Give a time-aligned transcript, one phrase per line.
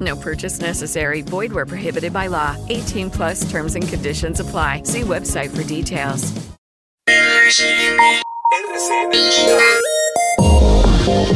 [0.00, 1.22] No purchase necessary.
[1.22, 2.56] Void where prohibited by law.
[2.68, 4.82] 18 plus terms and conditions apply.
[4.82, 6.32] See website for details.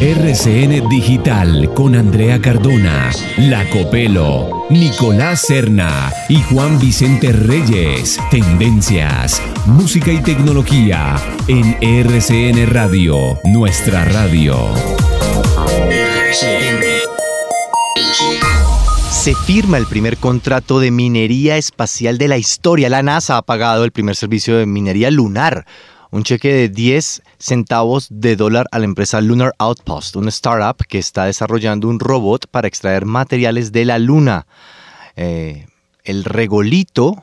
[0.00, 8.18] RCN Digital con Andrea Cardona, La Copelo, Nicolás Serna y Juan Vicente Reyes.
[8.30, 11.16] Tendencias, música y tecnología
[11.48, 14.74] en RCN Radio, nuestra radio.
[19.20, 22.88] Se firma el primer contrato de minería espacial de la historia.
[22.88, 25.66] La NASA ha pagado el primer servicio de minería lunar
[26.10, 30.98] un cheque de 10 centavos de dólar a la empresa Lunar Outpost, una startup que
[30.98, 34.46] está desarrollando un robot para extraer materiales de la luna.
[35.16, 35.66] Eh,
[36.02, 37.22] el regolito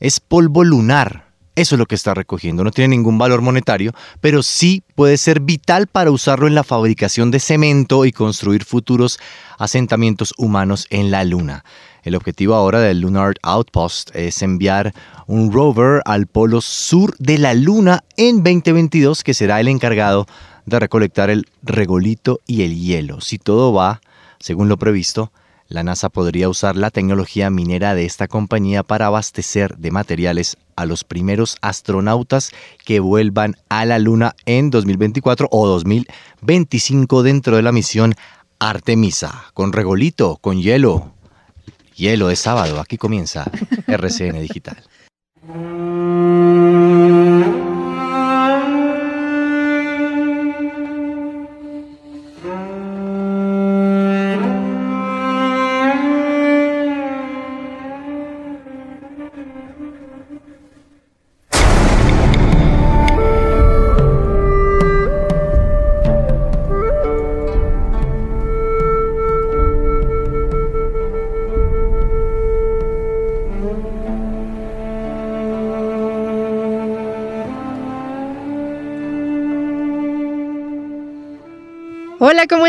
[0.00, 1.25] es polvo lunar.
[1.56, 2.62] Eso es lo que está recogiendo.
[2.62, 7.30] No tiene ningún valor monetario, pero sí puede ser vital para usarlo en la fabricación
[7.30, 9.18] de cemento y construir futuros
[9.58, 11.64] asentamientos humanos en la Luna.
[12.02, 14.92] El objetivo ahora del Lunar Outpost es enviar
[15.26, 20.26] un rover al polo sur de la Luna en 2022 que será el encargado
[20.66, 23.22] de recolectar el regolito y el hielo.
[23.22, 24.02] Si todo va
[24.38, 25.32] según lo previsto,
[25.68, 30.86] la NASA podría usar la tecnología minera de esta compañía para abastecer de materiales a
[30.86, 32.52] los primeros astronautas
[32.84, 38.14] que vuelvan a la Luna en 2024 o 2025 dentro de la misión
[38.58, 41.16] Artemisa, con regolito, con hielo,
[41.96, 43.50] Hielo de sábado, aquí comienza
[43.86, 44.76] RCN Digital.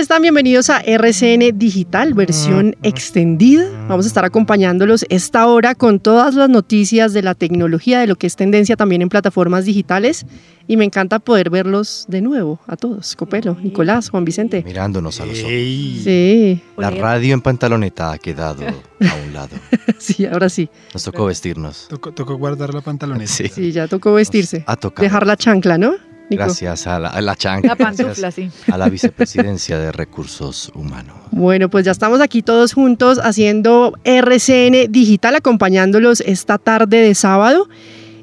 [0.08, 0.22] Están?
[0.22, 3.70] Bienvenidos a RCN Digital, versión extendida.
[3.90, 8.16] Vamos a estar acompañándolos esta hora con todas las noticias de la tecnología, de lo
[8.16, 10.26] que es tendencia también en plataformas digitales.
[10.66, 13.18] Y me encanta poder verlos de nuevo a todos.
[13.18, 14.64] Copelo, Nicolás, Juan Vicente.
[14.66, 15.52] Mirándonos a los ojos.
[15.52, 16.62] Sí.
[16.78, 19.58] La radio en pantaloneta ha quedado a un lado.
[19.98, 20.70] sí, ahora sí.
[20.94, 21.90] Nos tocó vestirnos.
[21.90, 23.30] Tocó, guardar la pantaloneta.
[23.30, 23.50] Sí.
[23.50, 24.64] sí, ya tocó vestirse.
[24.68, 25.04] Ha tocado.
[25.04, 26.07] Dejar la chancla, ¿no?
[26.30, 27.70] Gracias a la, a la chancla.
[27.70, 28.50] La pantufla, sí.
[28.72, 31.16] A la vicepresidencia de Recursos Humanos.
[31.32, 37.70] Bueno, pues ya estamos aquí todos juntos haciendo RCN Digital, acompañándolos esta tarde de sábado.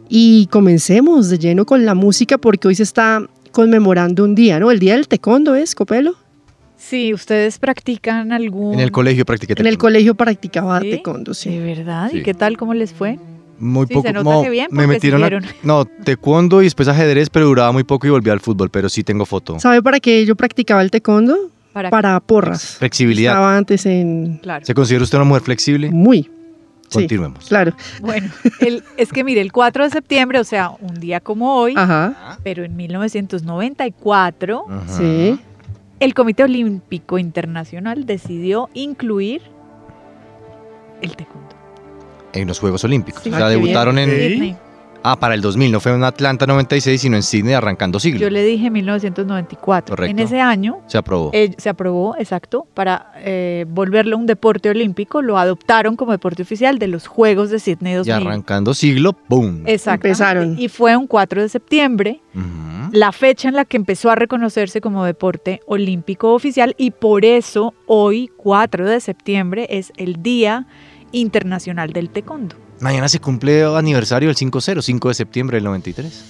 [0.09, 4.71] Y comencemos de lleno con la música porque hoy se está conmemorando un día, ¿no?
[4.71, 6.15] El día del taekwondo es, Copelo.
[6.77, 8.75] Sí, ustedes practican algún...
[8.75, 10.91] En el colegio practiqué En el colegio practicaba ¿Sí?
[10.91, 11.51] taekwondo, sí.
[11.51, 12.11] ¿De verdad?
[12.11, 12.19] Sí.
[12.19, 12.59] ¿Y qué tal?
[12.59, 13.19] ¿Cómo les fue?
[13.59, 14.07] Muy Sí, poco.
[14.09, 15.31] se nota como que bien, me metieron a,
[15.63, 19.05] no, taekwondo y después ajedrez, pero duraba muy poco y volví al fútbol, pero sí
[19.05, 19.59] tengo foto.
[19.61, 21.37] ¿Sabe para qué yo practicaba el taekwondo?
[21.73, 22.77] Para, Para porras.
[22.79, 23.33] Flexibilidad.
[23.33, 24.39] Estaba antes en...
[24.43, 24.65] Claro.
[24.65, 25.91] ¿Se considera usted una mujer flexible?
[25.91, 26.23] Muy.
[26.89, 27.47] Sí, Continuemos.
[27.47, 27.75] claro.
[28.01, 31.75] Bueno, el- es que mire, el 4 de septiembre, o sea, un día como hoy,
[31.77, 32.39] Ajá.
[32.45, 34.83] pero en 1994, Ajá.
[34.99, 35.41] Sí.
[35.99, 39.43] el Comité Olímpico Internacional decidió incluir
[41.03, 41.44] el taekwondo.
[42.35, 43.23] En los Juegos Olímpicos.
[43.23, 43.31] Sí.
[43.31, 44.57] o sea, Ah, debutaron en.
[45.07, 45.71] Ah, para el 2000.
[45.71, 48.21] No fue en Atlanta 96, sino en Sydney arrancando siglo.
[48.21, 49.95] Yo le dije 1994.
[49.97, 50.11] Correcto.
[50.11, 51.29] En ese año Se aprobó.
[51.35, 55.21] eh, se aprobó, exacto, para eh, volverlo un deporte olímpico.
[55.21, 58.15] Lo adoptaron como deporte oficial de los Juegos de Sydney y 2000.
[58.15, 59.63] arrancando siglo, ¡pum!
[59.67, 60.07] Exacto.
[60.07, 60.59] Empezaron.
[60.59, 62.23] Y fue un 4 de septiembre,
[62.93, 67.75] la fecha en la que empezó a reconocerse como deporte olímpico oficial y por eso
[67.87, 70.67] hoy, 4 de septiembre, es el Día
[71.15, 72.57] Internacional del Taekwondo.
[72.81, 76.25] Mañana se cumple aniversario del 5-0, 5 de septiembre del 93.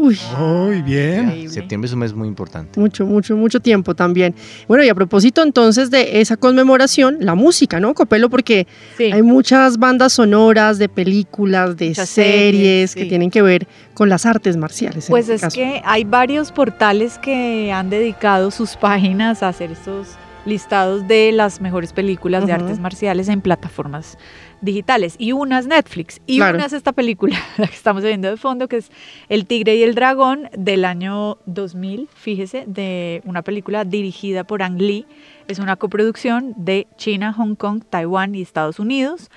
[0.00, 1.24] Uy, Muy bien.
[1.24, 1.48] increíble.
[1.50, 2.78] Septiembre es un mes muy importante.
[2.78, 4.32] Mucho, mucho, mucho tiempo también.
[4.68, 8.30] Bueno, y a propósito entonces de esa conmemoración, la música, ¿no, Copelo?
[8.30, 9.10] Porque Sí.
[9.10, 14.24] hay muchas bandas sonoras de películas, de Muchas series, que tienen que ver con las
[14.24, 15.06] artes marciales.
[15.08, 15.54] Pues este es caso.
[15.56, 20.06] que hay varios portales que han dedicado sus páginas a hacer estos
[20.48, 24.18] listados de las mejores películas de artes marciales en plataformas
[24.60, 25.14] digitales.
[25.18, 26.20] Y una es Netflix.
[26.26, 26.56] Y Claro.
[26.56, 28.90] una es esta película, la que estamos viendo de fondo, que es
[29.28, 34.80] El Tigre y el Dragón del año 2000, fíjese, de una película dirigida por Ang
[34.80, 35.06] Lee.
[35.46, 39.30] Es una coproducción de China, Hong Kong, Taiwán y Estados Unidos.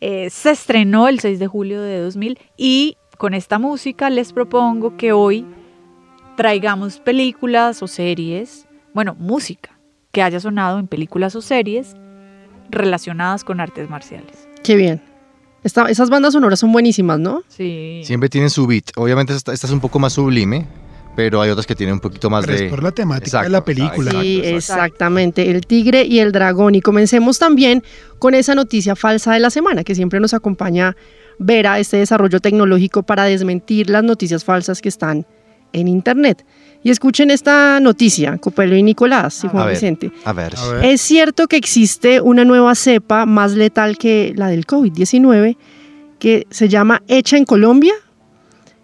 [0.00, 4.96] Eh, se estrenó el 6 de julio de 2000 y con esta música les propongo
[4.96, 5.46] que hoy
[6.36, 9.73] traigamos películas o series, bueno, música
[10.14, 11.94] que haya sonado en películas o series
[12.70, 14.48] relacionadas con artes marciales.
[14.62, 15.02] Qué bien.
[15.62, 17.42] Esta- esas bandas sonoras son buenísimas, ¿no?
[17.48, 18.00] Sí.
[18.04, 18.84] Siempre tienen su beat.
[18.96, 20.66] Obviamente esta, esta es un poco más sublime,
[21.16, 22.64] pero hay otras que tienen un poquito más Pero de...
[22.66, 24.10] es por la temática de la película.
[24.10, 24.56] exacto, sí, exacto.
[24.56, 25.50] exactamente.
[25.50, 26.74] El tigre y el dragón.
[26.74, 27.82] Y comencemos también
[28.18, 30.96] con esa noticia falsa de la semana, que siempre nos acompaña
[31.38, 35.26] Vera, este desarrollo tecnológico para desmentir las noticias falsas que están
[35.72, 36.44] en Internet.
[36.84, 39.74] Y escuchen esta noticia, Copelo y Nicolás y A Juan ver.
[39.74, 40.12] Vicente.
[40.24, 40.54] A ver.
[40.56, 40.84] A ver.
[40.84, 45.56] Es cierto que existe una nueva cepa más letal que la del COVID-19
[46.18, 47.94] que se llama Hecha en Colombia.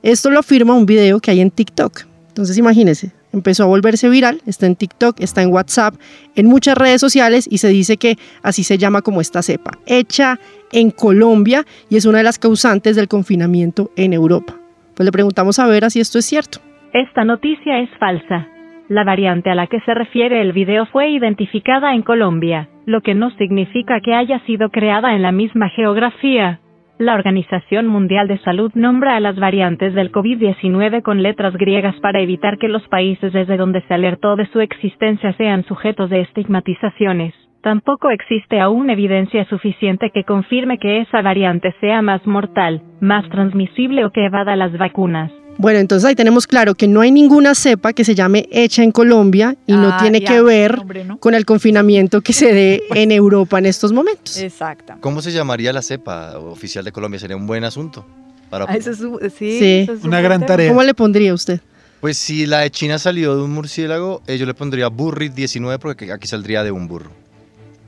[0.02, 2.06] Esto lo afirma un video que hay en TikTok.
[2.28, 5.94] Entonces imagínense, empezó a volverse viral, está en TikTok, está en WhatsApp,
[6.36, 10.40] en muchas redes sociales y se dice que así se llama como esta cepa, hecha
[10.72, 14.56] en Colombia y es una de las causantes del confinamiento en Europa.
[14.94, 16.60] Pues le preguntamos a Vera si esto es cierto.
[16.92, 18.48] Esta noticia es falsa.
[18.88, 23.14] La variante a la que se refiere el video fue identificada en Colombia, lo que
[23.14, 26.58] no significa que haya sido creada en la misma geografía.
[26.98, 32.20] La Organización Mundial de Salud nombra a las variantes del COVID-19 con letras griegas para
[32.20, 37.34] evitar que los países desde donde se alertó de su existencia sean sujetos de estigmatizaciones.
[37.62, 44.04] Tampoco existe aún evidencia suficiente que confirme que esa variante sea más mortal, más transmisible
[44.04, 45.30] o que evada las vacunas.
[45.58, 48.92] Bueno, entonces ahí tenemos claro que no hay ninguna cepa que se llame hecha en
[48.92, 51.18] Colombia y no Ah, tiene ya, que ver hombre, ¿no?
[51.18, 54.38] con el confinamiento que se dé en Europa en estos momentos.
[54.38, 54.94] Exacto.
[55.00, 57.20] ¿Cómo se llamaría la cepa oficial de Colombia?
[57.20, 58.06] Sería un buen asunto.
[58.48, 58.64] Para...
[58.68, 59.64] Ah, eso es sí, Sí.
[59.82, 60.46] eso es un Una gran tema.
[60.46, 60.68] tarea.
[60.68, 61.60] ¿Cómo le pondría usted?
[62.00, 65.78] Pues si la de China salió de un murciélago, eh, yo le pondría Burrit 19
[65.78, 67.10] porque aquí saldría de un burro.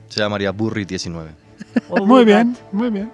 [0.09, 1.31] Se llamaría Burrit 19.
[1.89, 3.09] O Muy bien, muy bien.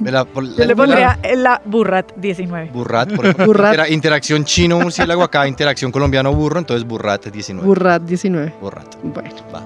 [0.04, 2.70] De la- por- Yo la- le pondría en la Burrat 19.
[2.72, 3.46] Burrat, por ejemplo.
[3.46, 3.74] Burrat.
[3.74, 7.66] Era interacción chino-murciélago, acá interacción colombiano-burro, entonces Burrat 19.
[7.66, 8.54] Burrat 19.
[8.60, 8.96] Burrat.
[9.02, 9.30] Bueno.
[9.54, 9.62] Va.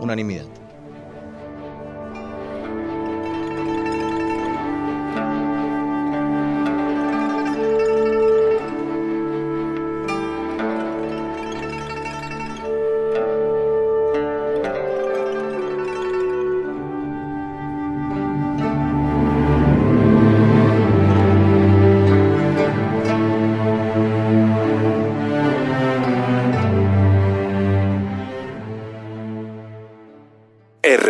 [0.00, 0.44] Unanimidad.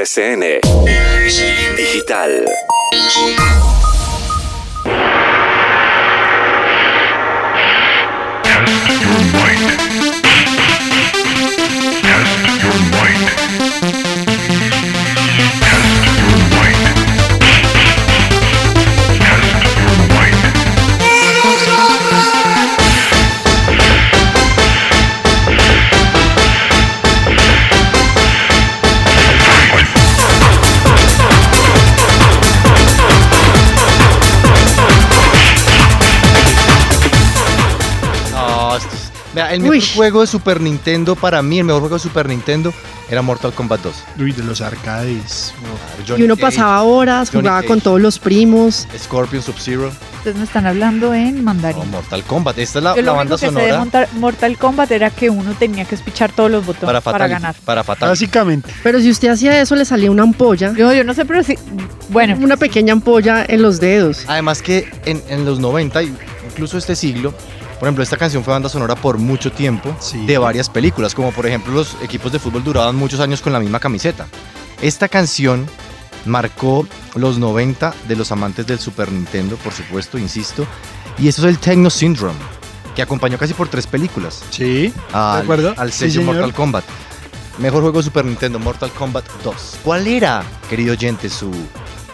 [0.02, 0.58] RCN
[1.76, 3.71] Digital.
[39.54, 39.84] El mejor Uy.
[39.94, 42.72] juego de Super Nintendo para mí, el mejor juego de Super Nintendo
[43.10, 43.94] era Mortal Kombat 2.
[44.20, 45.52] Uy, de los arcades.
[46.16, 47.68] Y uno pasaba horas, Johnny jugaba Cage.
[47.68, 48.88] con todos los primos.
[48.98, 49.92] Scorpion Sub-Zero.
[50.18, 51.90] Ustedes me están hablando en No, mandarín.
[51.90, 52.58] Mortal Kombat.
[52.58, 54.90] Esta es la, Yo la lo banda único que sé de sonora montar- Mortal Kombat
[54.92, 57.54] era que uno tenía que espichar todos los botones para, para, ganar.
[57.64, 58.10] Para Fatality.
[58.24, 58.72] Básicamente.
[58.82, 61.56] Pero si usted hacía eso, le salía una ampolla, Yo, yo no sé, pero sí.
[62.10, 64.24] Bueno, una pequeña ampolla en los dedos.
[64.28, 66.14] Además que en, en los 90, y
[66.50, 67.34] incluso este siglo,
[67.82, 70.24] por ejemplo, esta canción fue banda sonora por mucho tiempo Sí.
[70.24, 73.58] de varias películas, como por ejemplo los equipos de fútbol duraban muchos años con la
[73.58, 74.28] misma camiseta.
[74.80, 75.66] Esta canción
[76.24, 76.86] marcó
[77.16, 80.64] los 90 de los amantes del Super Nintendo, por supuesto, insisto,
[81.18, 82.38] y eso es el Techno Syndrome,
[82.94, 84.94] que acompañó casi por tres películas Sí.
[85.12, 85.74] al, acuerdo?
[85.76, 86.22] al sello.
[86.22, 86.84] Mortal Kombat.
[87.58, 89.78] Mejor juego de Super Nintendo, Mortal Kombat 2.
[89.82, 91.50] ¿Cuál era, querido oyente, su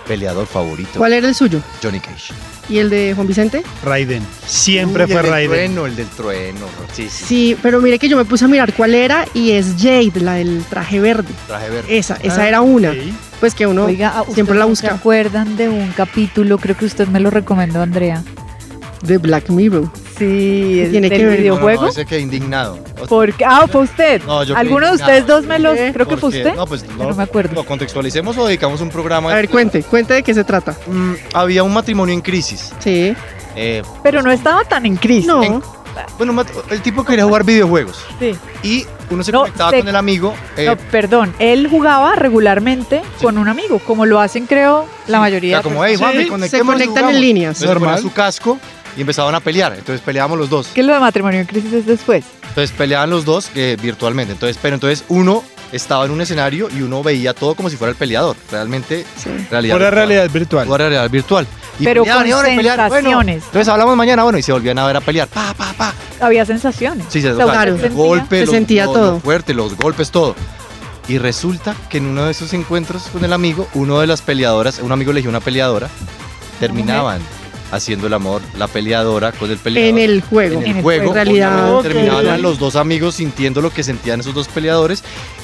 [0.09, 0.91] peleador favorito.
[0.97, 1.61] ¿Cuál era el suyo?
[1.83, 2.33] Johnny Cage.
[2.69, 3.63] ¿Y el de Juan Vicente?
[3.85, 4.23] Raiden.
[4.47, 5.51] Siempre Uy, fue el del Raiden.
[5.53, 6.67] trueno, el del trueno.
[6.93, 7.25] Sí, sí.
[7.27, 10.35] Sí, pero mire que yo me puse a mirar cuál era y es Jade, la
[10.35, 11.29] del traje verde.
[11.47, 11.97] Traje verde.
[11.99, 12.93] Esa, esa Ah, era una.
[13.41, 14.89] Pues que uno Oiga, ¿a siempre la busca.
[14.89, 16.59] ¿Se acuerdan de un capítulo?
[16.59, 18.23] Creo que usted me lo recomendó, Andrea.
[19.03, 19.89] de Black Mirror.
[20.19, 21.27] Sí, es Tiene del que ver.
[21.27, 21.83] No, no, videojuego.
[21.83, 22.79] no, ese que indignado.
[23.01, 24.23] O- Porque, ah, fue usted.
[24.25, 26.55] No, yo ¿Alguno de ustedes dos me los, creo que fue usted?
[26.55, 27.55] No, pues no, no me acuerdo.
[27.55, 29.31] ¿Lo contextualicemos o dedicamos un programa?
[29.33, 30.77] A ver, cuente, cuente de qué se trata.
[30.87, 32.73] Mm, había un matrimonio en crisis.
[32.79, 33.15] Sí.
[33.57, 35.27] Eh, Pero no estaba tan en crisis.
[35.27, 35.43] No.
[35.43, 35.63] En-
[36.17, 38.33] bueno, el tipo quería jugar videojuegos Sí.
[38.63, 40.33] y uno se No, conectaba se- con el amigo.
[40.57, 45.21] eh, No, perdón, él jugaba regularmente con un amigo, como lo hacen creo la o
[45.23, 47.15] mayoría sea, de como, hey, Juan, Sí, se conectan en jugamos".
[47.15, 47.57] líneas.
[47.61, 48.03] Entonces ponía Normal.
[48.03, 48.59] su casco
[48.99, 49.73] y empezaban a pelear.
[49.79, 50.67] Entonces peleábamos los dos.
[50.69, 52.25] que lo de matrimonio en crisis es después.
[52.49, 54.33] Entonces peleaban los dos eh, virtualmente.
[54.35, 57.91] Entonces, pero entonces uno estaba en un escenario y uno veía todo como si fuera
[57.91, 58.37] el peleador.
[58.51, 59.31] Realmente, Sí.
[59.51, 59.93] realidad virtual.
[59.95, 60.67] realidad virtual.
[60.67, 61.47] Pura realidad virtual.
[61.79, 62.89] Y Pero peleaban, con y peleaban.
[62.89, 63.45] Bueno, sensaciones.
[63.45, 65.29] entonces hablamos mañana, bueno, y se volvían a ver a pelear.
[65.29, 65.95] Pa, pa, pa.
[66.21, 67.07] Había sensaciones.
[67.09, 67.71] Sí, se claro.
[67.73, 69.11] los sentía- golpes, se los- sentía lo- todo.
[69.13, 70.35] lo fuerte, los golpes, todo.
[71.07, 74.81] Y resulta que en uno de esos encuentros con el amigo, uno de las peleadoras,
[74.81, 75.89] un amigo eligió una peleadora,
[76.61, 77.21] terminaban
[77.71, 79.89] haciendo el amor, la peleadora con el peleador.
[79.91, 80.55] En el juego.
[80.61, 81.11] en el En el juego, juego.
[81.11, 81.95] En realidad, obviamente, ok.
[81.95, 85.03] terminaban los dos amigos sintiendo lo que sentían esos dos peleadores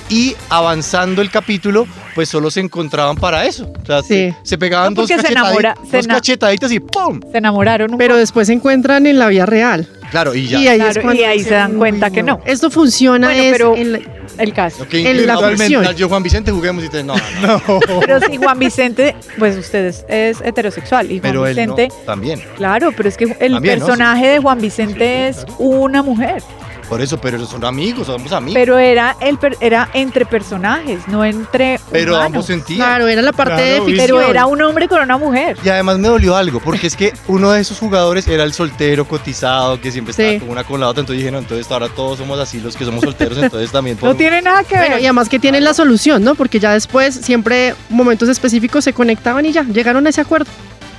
[0.09, 3.71] y avanzando el capítulo, pues solo se encontraban para eso.
[3.83, 4.09] O sea, Sí.
[4.09, 7.21] se, se pegaban No, dos, se enamora- se cachetaditas y ¡pum!
[7.33, 9.89] Se enamoraron un Pero después se encuentran en la vida real.
[10.11, 10.59] Claro, y ya.
[10.61, 12.41] Y ahí, Claro, es cuando y ahí se dan cuenta "Uy, que no".
[12.45, 14.01] Esto funciona Bueno, es pero- en la-
[14.39, 14.83] el caso.
[14.83, 15.85] Ok, en la ficción.
[15.95, 17.05] Yo, Juan Vicente, juguemos y te.
[17.05, 18.01] No, no, no.
[18.01, 21.89] Pero si Juan Vicente, pues usted es, es heterosexual y Juan Pero él no, Vicente,
[22.05, 22.41] también.
[22.57, 23.87] claro, pero es que el También, ¿no?
[23.87, 26.43] personaje de Juan Vicente es una mujer,
[26.89, 28.55] Por eso, pero son amigos, somos amigos.
[28.55, 32.27] pero era el per- era entre personajes, no entre Pero humanos.
[32.27, 32.79] ambos sentían.
[32.79, 33.97] Claro, era la parte Claro, de ficción.
[34.19, 35.57] Pero era un hombre con una mujer.
[35.65, 39.07] Y además me dolió algo, porque es que uno de esos jugadores era el soltero
[39.07, 40.41] cotizado, que siempre estaba Sí.
[40.41, 41.01] con una con la otra.
[41.01, 44.01] Entonces dije, no, entonces ahora todos somos así los que somos solteros, entonces también No
[44.01, 45.03] podemos- tiene nada que Bueno, ver.
[45.03, 46.35] y además que tienen la solución, ¿no?
[46.35, 50.51] Porque ya después, siempre momentos específicos se conectaban y ya, llegaron a ese acuerdo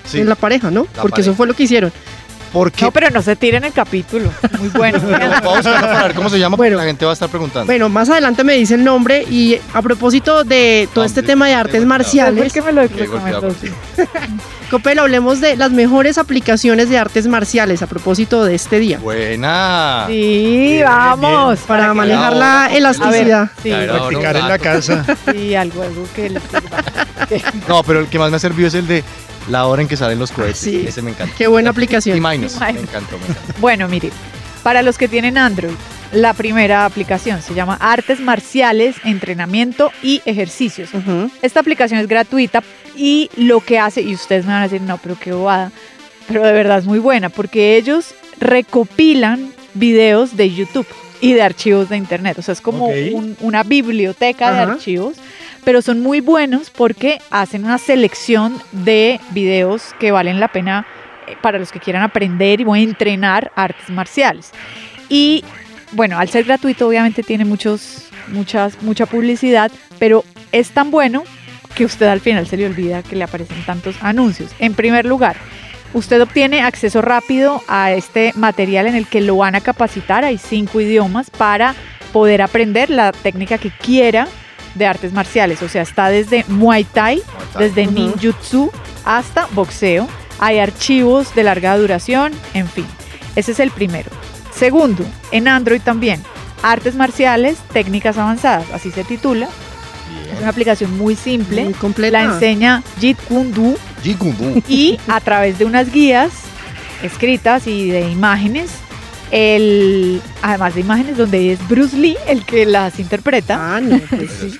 [0.05, 0.19] Sí.
[0.19, 0.81] en la pareja, ¿no?
[0.95, 1.29] La Porque pareja.
[1.31, 1.91] eso fue lo que hicieron.
[2.55, 4.31] Porque No, pero no se tiren el capítulo.
[4.57, 4.97] Muy bueno.
[5.43, 6.77] Vamos a buscarlo para ver cómo se llama, porque Bueno.
[6.81, 7.65] la gente va a estar preguntando.
[7.65, 11.53] Bueno, más adelante me dice el nombre y a propósito de todo este tema de
[11.53, 12.83] artes marciales, que me lo.
[14.71, 18.99] Copel, hablemos de las mejores aplicaciones de artes marciales a propósito de este día.
[18.99, 20.05] Buena.
[20.07, 21.59] Sí, vamos.
[21.59, 23.51] Para manejar la a ver, elasticidad.
[23.61, 25.05] Sí, Practicar en la casa.
[25.33, 26.39] sí, algo, algo que.
[27.67, 29.03] No, pero el que más me ha servido es el de
[29.49, 30.57] la hora en que salen los cohetes.
[30.57, 30.85] Sí.
[30.87, 31.33] Ese me encanta.
[31.37, 32.19] Qué buena Y aplicación.
[32.21, 32.59] Minus.
[32.59, 32.83] Me Minus.
[32.83, 33.53] encantó, me encantó.
[33.59, 34.11] Bueno, mire,
[34.63, 35.73] para los que tienen Android,
[36.11, 40.89] la primera aplicación se llama Artes Marciales, Entrenamiento y Ejercicios.
[41.41, 42.63] Esta aplicación es gratuita
[42.95, 45.71] y lo que hace, y ustedes me van a decir, no, pero qué bobada,
[46.27, 50.87] pero de verdad es muy buena porque ellos recopilan videos de YouTube
[51.21, 52.37] y de archivos de Internet.
[52.39, 52.95] O sea, es como Ok.
[53.13, 54.73] un- una biblioteca de Ajá.
[54.73, 55.15] archivos,
[55.63, 60.85] pero son muy buenos porque hacen una selección de videos que valen la pena
[61.27, 64.51] eh, para los que quieran aprender y entrenar artes marciales.
[65.09, 65.43] Y
[65.93, 71.23] bueno, al ser gratuito obviamente tiene muchos, muchas, mucha publicidad, pero es tan bueno
[71.75, 74.51] que usted al final se le olvida que le aparecen tantos anuncios.
[74.59, 75.35] En primer lugar,
[75.93, 80.25] usted obtiene acceso rápido a este material en el que lo van a capacitar.
[80.25, 81.75] Hay cinco idiomas para
[82.11, 84.27] poder aprender la técnica que quiera
[84.75, 85.61] de artes marciales.
[85.61, 87.21] O sea, está desde Muay Thai,
[87.57, 88.71] desde ninjutsu
[89.05, 90.07] hasta boxeo.
[90.39, 92.85] Hay archivos de larga duración, en fin.
[93.35, 94.09] Ese es el primero.
[94.53, 96.21] Segundo, en Android también.
[96.63, 99.47] Artes marciales, técnicas avanzadas, así se titula.
[100.35, 101.63] Es una aplicación muy simple.
[101.63, 102.23] Muy completa.
[102.23, 104.61] La enseña Jeet Kune Do Jigundu.
[104.67, 106.31] y a través de unas guías
[107.01, 108.71] escritas y de imágenes,
[109.31, 113.75] el, además de imágenes donde es Bruce Lee el que las interpreta.
[113.75, 114.57] Ah, no, pues Eso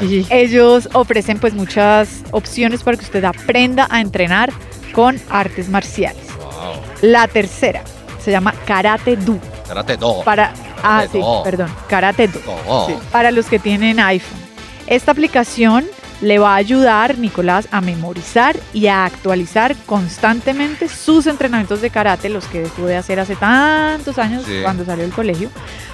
[0.00, 0.26] sí.
[0.30, 4.52] Ellos ofrecen pues muchas opciones para que usted aprenda a entrenar
[4.92, 6.26] con artes marciales.
[6.38, 6.82] Wow.
[7.02, 7.82] La tercera
[8.24, 9.38] se llama Karate Do.
[9.66, 10.22] Karate do.
[10.24, 11.42] Para, ah, sí, Do.
[11.44, 12.40] perdón, Karate Do.
[12.66, 12.86] Do.
[12.86, 14.47] Sí, para los que tienen iPhone.
[14.88, 15.84] Esta aplicación
[16.20, 22.28] le va a ayudar, Nicolás, a memorizar y a actualizar constantemente sus entrenamientos de karate,
[22.28, 24.60] los que dejó de hacer hace tantos años Sí.
[24.62, 25.50] cuando salió del colegio,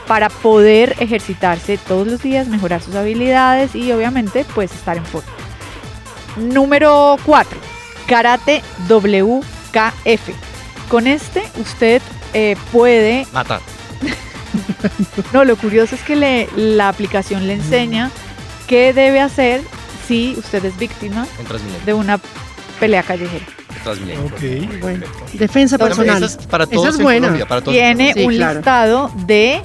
[0.06, 5.28] para poder ejercitarse todos los días, mejorar sus habilidades y obviamente pues estar en forma.
[6.36, 7.58] Número 4.
[8.06, 10.30] Karate WKF.
[10.88, 12.00] Con este usted
[12.32, 13.60] eh, puede Matar.
[15.32, 18.10] no, lo curioso es que le- la aplicación le enseña
[18.74, 19.60] qué debe hacer
[20.08, 21.28] si usted es víctima
[21.86, 22.18] de una
[22.80, 23.46] pelea callejera.
[23.84, 24.24] Transmilenio.
[24.24, 24.80] Ok.
[24.80, 26.16] Bueno, defensa personal.
[26.24, 27.26] esa es para Esa todos es en buena.
[27.28, 27.72] Colombia, para todos.
[27.72, 28.54] Tiene Sí, un claro.
[28.58, 29.62] listado de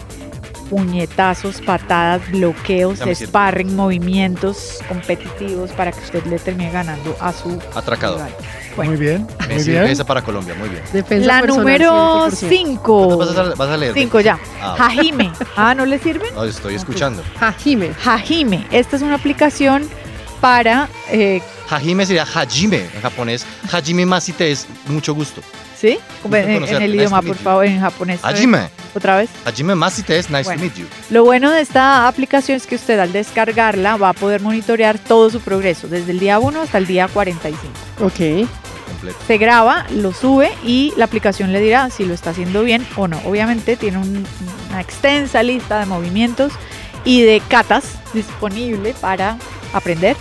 [0.69, 8.17] puñetazos, patadas, bloqueos, sparring, movimientos competitivos para que usted le termine ganando a su Atracado.
[8.17, 8.35] rival.
[8.79, 9.27] Bueno, Muy bien.
[9.49, 9.83] Muy bien.
[9.85, 10.81] esa para Colombia, muy bien.
[10.93, 12.49] Defensa la personal, número 100%.
[12.49, 13.17] 5.
[13.17, 13.93] ¿Vas a, vas a leer?
[13.93, 14.39] 5 ya.
[14.61, 15.31] Ah, Hajime.
[15.55, 16.31] Ah, ¿no le sirve?
[16.33, 17.21] no, estoy escuchando.
[17.39, 17.91] Hajime.
[18.05, 18.65] Hajime.
[18.71, 19.87] Esta es una aplicación
[20.41, 20.87] para...
[21.09, 23.45] eh, Hajime sería Hajime en japonés.
[23.71, 25.41] Hajime Masite es mucho gusto.
[25.79, 25.97] ¿Sí?
[26.23, 26.85] Gusto En, en conocerte.
[26.85, 27.43] el Nice idioma, to por you.
[27.43, 28.19] favor, en japonés.
[28.23, 28.69] A ver, Hajime.
[28.95, 29.29] Otra vez.
[29.45, 30.61] Hajime Masite es nice Bueno.
[30.61, 30.85] to meet you.
[31.11, 35.29] Lo bueno de esta aplicación es que usted al descargarla va a poder monitorear todo
[35.29, 37.61] su progreso, desde el día 1 hasta el día 45.
[38.01, 38.47] Ok.
[39.27, 43.07] Se graba, lo sube y la aplicación le dirá si lo está haciendo bien o
[43.07, 43.19] no.
[43.25, 44.25] Obviamente tiene un-
[44.69, 46.51] una extensa lista de movimientos
[47.05, 49.37] y de catas disponible para
[49.73, 50.17] aprender,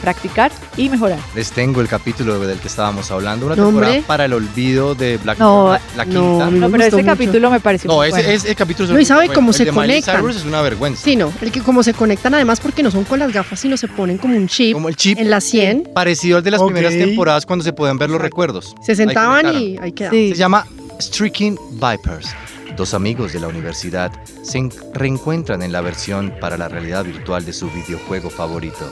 [0.00, 1.18] practicar y mejorar.
[1.34, 3.46] Les tengo el capítulo del que estábamos hablando.
[3.46, 4.06] Una No, temporada hombre.
[4.06, 6.50] para el olvido de Black No, Mirror, la, la no, quinta.
[6.50, 7.06] me No, pero ese mucho.
[7.06, 8.28] capítulo me pareció No, ese, bueno.
[8.28, 9.34] ese capítulo No, y sabe bueno.
[9.34, 10.16] cómo El se de Miley conectan.
[10.20, 11.02] Cyrus es una vergüenza.
[11.04, 11.32] Sí, no.
[11.40, 14.18] El que como se conectan además porque no son con las gafas, sino se ponen
[14.18, 15.90] como un chip Como el chip en la 100.
[15.94, 18.74] parecido al de las primeras temporadas cuando se podían ver los recuerdos.
[18.82, 20.16] Se sentaban y ahí quedaban.
[20.18, 20.30] Sí.
[20.30, 20.66] Se llama
[21.00, 22.28] Streaking Vipers.
[22.76, 27.44] Dos amigos de la universidad se en- reencuentran en la versión para la realidad virtual
[27.44, 28.90] de su videojuego favorito.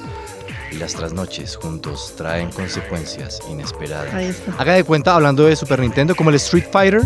[0.71, 4.13] Y las trasnoches juntos traen consecuencias inesperadas.
[4.15, 4.53] Ahí está.
[4.59, 7.03] Haga de cuenta, hablando de Super Nintendo, como el Street Fighter,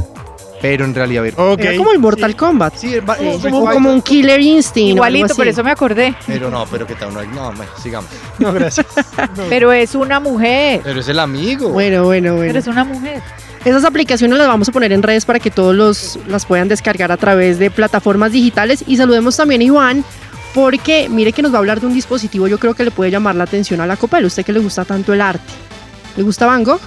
[0.62, 1.26] pero en realidad.
[1.26, 2.76] Era como el Mortal Kombat.
[2.76, 2.94] Sí,
[3.50, 4.94] como, un Killer Instinct.
[4.94, 6.14] Igualito, por eso me acordé.
[6.26, 8.08] Pero no, pero que tal, no, no, sigamos.
[8.38, 8.86] No, gracias.
[9.48, 10.80] Pero es una mujer.
[10.82, 11.68] Pero es el amigo.
[11.68, 12.48] Bueno, bueno, bueno.
[12.48, 13.22] Pero es una mujer.
[13.64, 17.12] Esas aplicaciones las vamos a poner en redes para que todos los, las puedan descargar
[17.12, 18.84] a través de plataformas digitales.
[18.86, 20.04] Y saludemos también a Iván,
[20.54, 23.10] porque mire que nos va a hablar de un dispositivo, yo creo que le puede
[23.10, 24.24] llamar la atención a la Copel.
[24.26, 25.42] Usted que le gusta tanto el arte.
[26.16, 26.80] ¿Le gusta Van Gogh?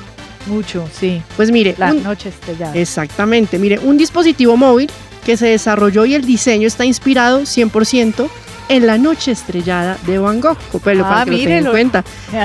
[0.48, 1.22] Mucho, sí.
[1.36, 2.75] Pues mire, La un- noche estrellada.
[2.75, 4.89] exactamente, mire, un dispositivo móvil
[5.25, 8.29] que se desarrolló y el diseño está inspirado 100%
[8.69, 10.58] en la noche estrellada de Van Gogh.
[10.71, 12.04] Copelo, Ah, para que lo tenga en cuenta.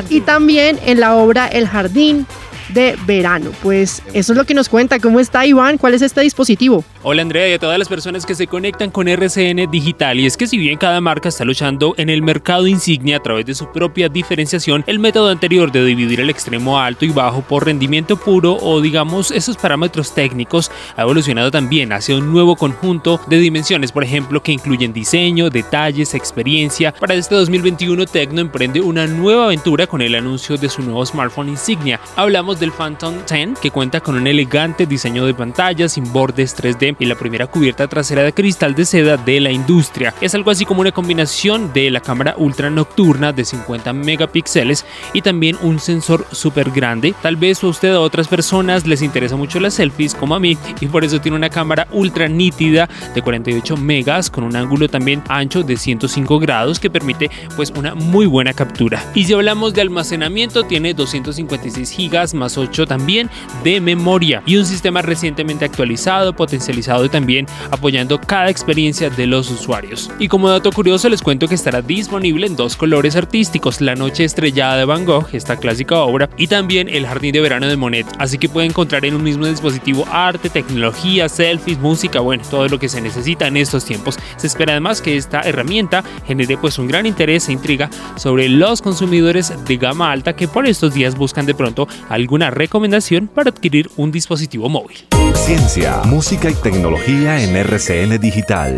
[0.08, 2.26] Y también en la obra El Jardín
[2.72, 3.50] de Verano.
[3.62, 4.98] Pues eso es lo que nos cuenta.
[4.98, 5.78] ¿Cómo está Iván?
[5.78, 6.84] ¿Cuál es este dispositivo?
[7.02, 10.20] Hola Andrea y a todas las personas que se conectan con RCN Digital.
[10.20, 13.46] Y es que si bien cada marca está luchando en el mercado insignia a través
[13.46, 17.64] de su propia diferenciación, el método anterior de dividir el extremo alto y bajo por
[17.64, 23.38] rendimiento puro o digamos esos parámetros técnicos ha evolucionado también hacia un nuevo conjunto de
[23.38, 26.92] dimensiones, por ejemplo, que incluyen diseño, detalles, experiencia.
[26.92, 31.48] Para este 2021 Tecno emprende una nueva aventura con el anuncio de su nuevo smartphone
[31.48, 32.00] insignia.
[32.16, 36.96] Hablamos del Phantom 10 que cuenta con un elegante diseño de pantalla sin bordes 3D
[36.98, 40.14] y la primera cubierta trasera de cristal de seda de la industria.
[40.20, 45.22] Es algo así como una combinación de la cámara ultra nocturna de 50 megapíxeles y
[45.22, 47.14] también un sensor súper grande.
[47.22, 50.56] Tal vez a usted a otras personas les interesa mucho las selfies como a mí
[50.80, 55.22] y por eso tiene una cámara ultra nítida de 48 megas con un ángulo también
[55.28, 59.02] ancho de 105 grados que permite pues una muy buena captura.
[59.14, 63.30] Y si hablamos de almacenamiento tiene 256 gigas más 8 también
[63.64, 69.50] de memoria y un sistema recientemente actualizado, potencializado y también apoyando cada experiencia de los
[69.50, 70.10] usuarios.
[70.18, 74.24] Y como dato curioso les cuento que estará disponible en dos colores artísticos, la noche
[74.24, 78.06] estrellada de Van Gogh, esta clásica obra, y también el jardín de verano de Monet,
[78.18, 82.78] así que puede encontrar en un mismo dispositivo arte, tecnología, selfies, música, bueno, todo lo
[82.78, 84.18] que se necesita en estos tiempos.
[84.36, 88.82] Se espera además que esta herramienta genere pues un gran interés e intriga sobre los
[88.82, 91.86] consumidores de gama alta que por estos días buscan de pronto
[92.30, 94.98] alguna recomendación para adquirir un dispositivo móvil.
[95.34, 98.76] Ciencia, música y tecnología en RCN Digital.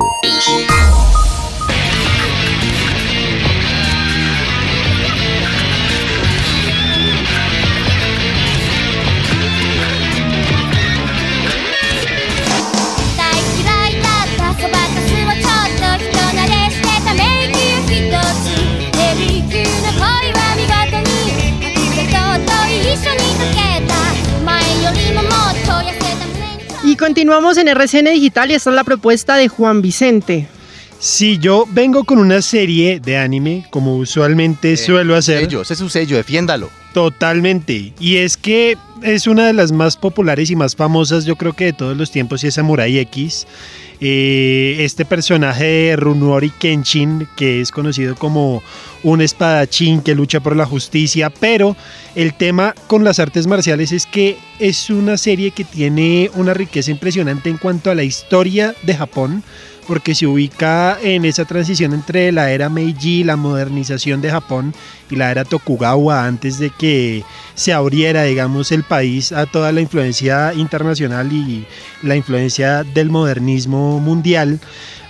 [27.23, 30.49] Continuamos en RCN Digital y esta es la propuesta de Juan Vicente.
[30.99, 35.45] Si yo vengo con una serie de anime, como usualmente suelo hacer.
[35.45, 36.69] Sello, ese es su sello, defiéndalo.
[36.93, 37.93] Totalmente.
[38.01, 41.67] Y es que es una de las más populares y más famosas, yo creo que
[41.67, 43.47] de todos los tiempos, y es Samurai X.
[44.05, 48.61] Eh, este personaje de Runori Kenshin, que es conocido como
[49.05, 51.77] un espadachín que lucha por la justicia, pero
[52.17, 56.91] el tema con las artes marciales es que es una serie que tiene una riqueza
[56.91, 59.45] impresionante en cuanto a la historia de Japón
[59.87, 64.75] porque se ubica en esa transición entre la era Meiji, la modernización de Japón,
[65.11, 69.81] y la era Tokugawa antes de que se abriera, digamos, el país a toda la
[69.81, 71.67] influencia internacional y
[72.03, 74.61] la influencia del modernismo mundial.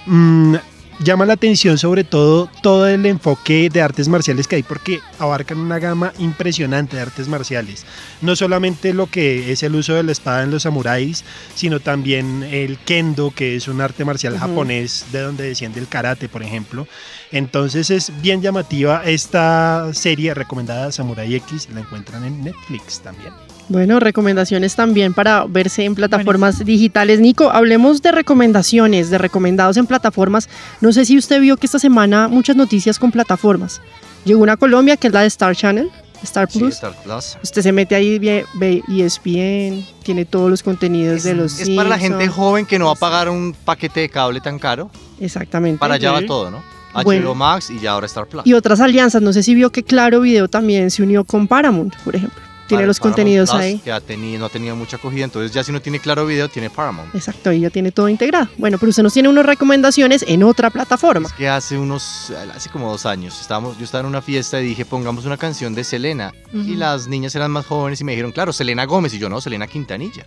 [0.07, 0.57] Mm,
[1.03, 5.59] llama la atención sobre todo todo el enfoque de artes marciales que hay porque abarcan
[5.59, 7.85] una gama impresionante de artes marciales.
[8.21, 12.43] No solamente lo que es el uso de la espada en los samuráis, sino también
[12.43, 16.87] el kendo, que es un arte marcial japonés de donde desciende el karate, por ejemplo.
[17.31, 23.52] Entonces es bien llamativa esta serie recomendada Samurai X, la encuentran en Netflix también.
[23.69, 27.21] Bueno, recomendaciones también para verse en plataformas digitales.
[27.21, 30.49] Nico, hablemos de recomendaciones, de recomendados en plataformas.
[30.81, 33.81] No sé si usted vio que esta semana muchas noticias con plataformas.
[34.25, 35.91] Llegó una a Colombia que es la de Star Channel,
[36.23, 36.75] Star Sí, Plus.
[36.75, 37.39] Star Plus.
[37.43, 41.89] Usted se mete ahí, ve, ve ESPN, tiene todos los contenidos de los Es para
[41.89, 44.91] la gente joven que no va a pagar un paquete de cable tan caro.
[45.19, 45.79] Exactamente.
[45.79, 46.63] Para allá va todo, ¿no?
[46.95, 47.35] HBO Bueno.
[47.35, 48.47] Max y ya ahora Star Plus.
[48.47, 51.97] Y otras alianzas, no sé si vio que Claro Video también se unió con Paramount,
[52.05, 52.52] por ejemplo.
[52.73, 53.79] Tiene Para- los Paramount contenidos Plus, ahí.
[53.79, 56.49] Que ha tenido, no ha tenido mucha acogida, entonces ya si no tiene claro video,
[56.49, 57.15] tiene Paramount.
[57.15, 58.49] Exacto, ahí ya tiene todo integrado.
[58.57, 61.27] Bueno, pero usted nos tiene unas recomendaciones en otra plataforma.
[61.29, 64.65] Es que hace unos, hace como dos años, estábamos, yo estaba en una fiesta y
[64.67, 66.33] dije, pongamos una canción de Selena.
[66.53, 66.75] Y Ujú.
[66.75, 69.13] las niñas eran más jóvenes y me dijeron, claro, Selena Gómez.
[69.15, 70.27] Y yo, no, Selena Quintanilla.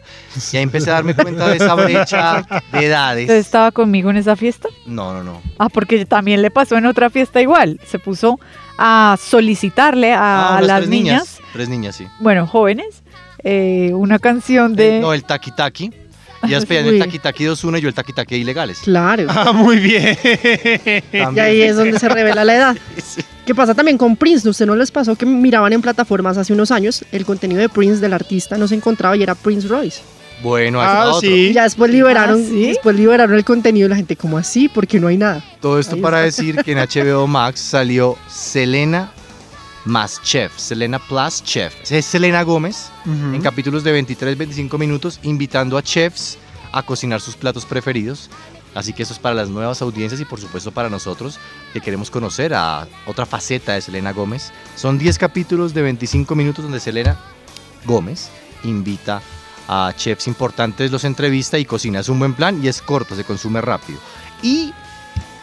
[0.52, 3.24] Y ahí empecé a darme cuenta de esa brecha de edades.
[3.26, 4.70] ¿Usted estaba conmigo en esa fiesta?
[4.86, 5.42] No, no, no.
[5.58, 7.80] Ah, porque también le pasó en otra fiesta igual.
[7.88, 8.40] Se puso
[8.78, 12.06] a solicitarle a Ah, las tres niñas, Tres niñas, sí.
[12.20, 13.02] bueno, jóvenes,
[13.44, 15.00] eh, una canción de...
[15.00, 15.92] No, el Taki Taki.
[16.44, 18.80] Y ellas pedían el Taki Taki 2-1 y yo el Taki Taki ilegales.
[18.84, 19.26] Claro.
[19.30, 20.18] Ah, muy bien.
[21.14, 22.78] Y ahí es donde se revela la edad.
[23.46, 24.48] ¿Qué pasa también con Prince?
[24.50, 28.02] ¿Usted no les pasó que miraban en plataformas hace unos años el contenido de Prince
[28.02, 30.02] del artista no se encontraba y era Prince Royce?
[30.44, 31.22] Bueno, Ah, otro.
[31.22, 31.48] sí.
[31.50, 32.68] Y ya después liberaron, Ah, ¿sí?
[32.68, 34.68] después liberaron el contenido y la gente, ¿cómo así?
[34.68, 35.42] Porque no hay nada.
[35.62, 36.42] Todo esto Ahí para está.
[36.44, 39.12] decir que en HBO Max salió Selena
[39.86, 41.74] más Chef, Selena Plus Chef.
[41.90, 46.38] Es Selena Gómez en capítulos de 23-25 minutos invitando a chefs
[46.72, 48.30] a cocinar sus platos preferidos.
[48.74, 51.40] Así que eso es para las nuevas audiencias y por supuesto para nosotros
[51.72, 54.52] que queremos conocer a otra faceta de Selena Gómez.
[54.76, 57.18] Son 10 capítulos de 25 minutos donde Selena
[57.86, 58.30] Gómez
[58.64, 59.22] invita
[59.68, 62.02] a chefs importantes, los entrevista y cocina.
[62.02, 64.00] Es un buen plan y es corto, se consume rápido.
[64.44, 64.74] Y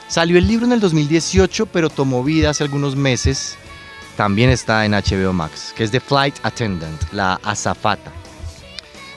[0.09, 3.57] salió el libro en el 2018, pero tomó vida hace algunos meses.
[4.17, 8.13] También está en HBO Max, que es The Flight Attendant, la azafata.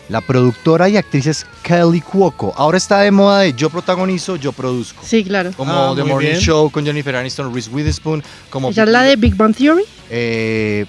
[0.08, 2.53] La productora y actriz es Kelly Cuoco.
[2.55, 5.01] Ahora está de moda de yo protagonizo, yo produzco.
[5.03, 5.51] Sí, claro.
[5.58, 6.39] Como Ah, The Morning bien.
[6.39, 8.23] Show con Jennifer Aniston, Reese Witherspoon.
[8.51, 9.84] Como ¿Ella es la de Big Bang Theory?
[10.10, 10.86] Eh,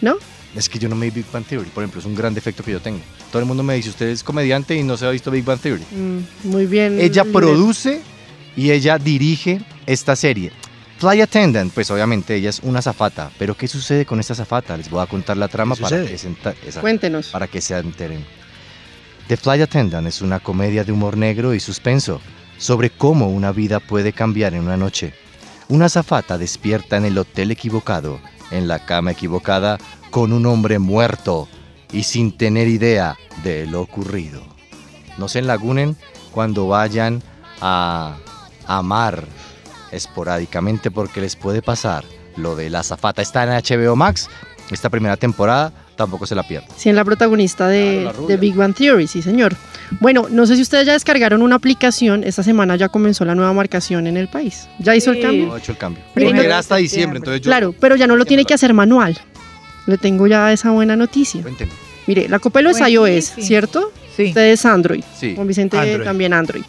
[0.00, 0.16] ¿No?
[0.52, 2.64] es que yo no me vi Big Bang Theory, por ejemplo, es un gran defecto
[2.64, 2.98] que yo tengo.
[3.30, 5.60] Todo el mundo me dice, usted es comediante y no se ha visto Big Bang
[5.60, 5.84] Theory.
[5.92, 7.00] Mm, muy bien.
[7.00, 8.02] Ella produce
[8.56, 10.50] y ella dirige esta serie.
[11.00, 14.76] Fly Attendant, pues obviamente ella es una zafata, pero ¿qué sucede con esta zafata?
[14.76, 16.28] Les voy a contar la trama ¿Qué para que, se
[16.78, 17.28] Cuéntenos.
[17.28, 18.22] para que se enteren.
[19.26, 22.20] The Fly Attendant es una comedia de humor negro y suspenso
[22.58, 25.14] sobre cómo una vida puede cambiar en una noche.
[25.68, 29.78] Una zafata despierta en el hotel equivocado, en la cama equivocada,
[30.10, 31.48] con un hombre muerto
[31.92, 34.42] y sin tener idea de lo ocurrido.
[35.16, 35.96] No se enlagunen
[36.30, 37.22] cuando vayan
[37.62, 38.18] a
[38.66, 39.24] amar
[39.92, 42.04] esporádicamente porque les puede pasar
[42.36, 43.22] lo de la zafata.
[43.22, 44.28] Está en HBO Max,
[44.70, 46.70] esta primera temporada, tampoco se la pierdan.
[46.76, 48.36] Sí, en la protagonista de, Claro, la rubia.
[48.36, 49.54] de Big Bang Theory, sí, señor.
[50.00, 52.24] Bueno, no sé si ustedes ya descargaron una aplicación.
[52.24, 54.68] Esta semana ya comenzó la nueva marcación en el país.
[54.78, 55.46] ¿Ya hizo el cambio?
[55.48, 56.02] No he hecho el cambio.
[56.14, 57.48] Primero hasta diciembre, entonces yo...
[57.48, 59.18] Claro, pero ya no lo tiene que hacer manual.
[59.86, 61.42] Le tengo ya esa buena noticia.
[62.06, 63.92] Mire, la Copelo es iOS, ¿cierto?
[64.16, 64.26] Sí.
[64.28, 65.02] Usted es Android.
[65.18, 65.34] Sí.
[65.34, 66.04] Con Vicente Android.
[66.04, 66.62] también Android.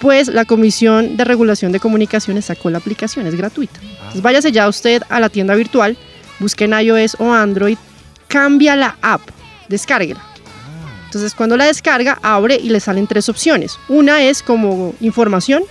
[0.00, 3.80] Pues la Comisión de Regulación de Comunicaciones sacó la aplicación, es gratuita.
[3.82, 3.88] Ah.
[3.98, 5.96] Entonces váyase ya usted a la tienda virtual,
[6.38, 7.78] busque en iOS o Android,
[8.28, 9.22] cambia la app,
[9.68, 10.20] descárguela.
[11.06, 13.78] Entonces cuando la descarga, abre y le salen tres opciones.
[13.88, 15.62] Una es como información,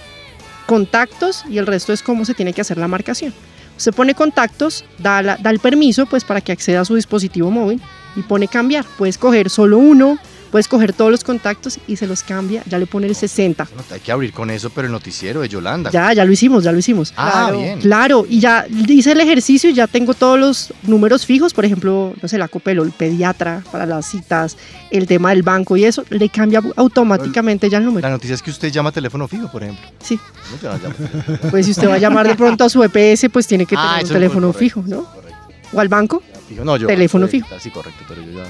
[0.66, 3.34] contactos y el resto es cómo se tiene que hacer la marcación.
[3.78, 7.52] Usted pone contactos, da, la- da el permiso pues para que acceda a su dispositivo
[7.52, 7.82] móvil
[8.16, 8.86] y pone cambiar.
[8.98, 10.18] Puedes coger solo uno,
[10.56, 13.68] puedes coger todos los contactos y se los cambia, ya le pone el 60.
[13.76, 15.92] No, hay que abrir con eso, pero el noticiero de Yolanda.
[15.92, 17.14] Ya, ya lo hicimos, ya lo hicimos.
[17.18, 17.60] Ah, Claro.
[17.60, 17.80] bien.
[17.82, 22.14] Claro, y ya hice el ejercicio y ya tengo todos los números fijos, por ejemplo,
[22.22, 24.56] no sé, la Copelo, el pediatra para las citas,
[24.92, 28.10] el tema del banco y eso, le cambia automáticamente ya el La número.
[28.10, 29.86] noticia es que usted llama teléfono fijo, por ejemplo.
[30.02, 30.18] Sí,
[30.54, 31.50] No, yo no llamo.
[31.52, 33.96] pues si usted va a llamar de pronto a su EPS, pues tiene que Ah,
[33.98, 35.04] tener un teléfono correcto, fijo, ¿no?
[35.04, 35.36] correcto.
[35.74, 36.24] O al banco.
[36.48, 37.60] Fijo, no, yo Teléfono soy- fijo.
[37.60, 38.46] Sí, correcto, pero yo ya.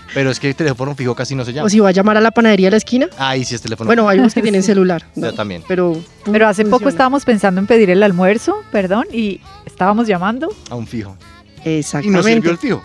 [0.14, 1.66] Pero es que el teléfono fijo casi no se llama.
[1.66, 3.08] O si va a llamar a la panadería de la esquina.
[3.16, 5.04] Ahí sí es teléfono Bueno, hay unos que tienen celular.
[5.14, 5.28] ¿no?
[5.28, 5.62] Yo también.
[5.68, 6.00] Pero,
[6.30, 10.86] Pero hace poco estábamos pensando en pedir el almuerzo, perdón, y estábamos llamando A un
[10.86, 11.16] fijo.
[11.64, 12.22] Y no Exactamente.
[12.32, 12.84] sirvió el fijo.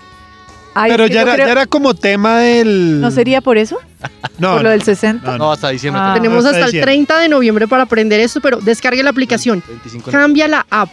[0.78, 3.00] Ay, Pero ya era, creo- ya era como tema del...
[3.02, 3.78] ¿No sería por eso?
[4.38, 5.26] No, ¿Por lo del 60?
[5.32, 6.02] no, No, hasta diciembre.
[6.04, 6.12] Ah.
[6.14, 6.86] Tenemos no hasta el diciendo.
[6.86, 9.64] 30 de noviembre para aprender esto, pero descargue la aplicación.
[9.66, 10.90] 25 Cambia la app,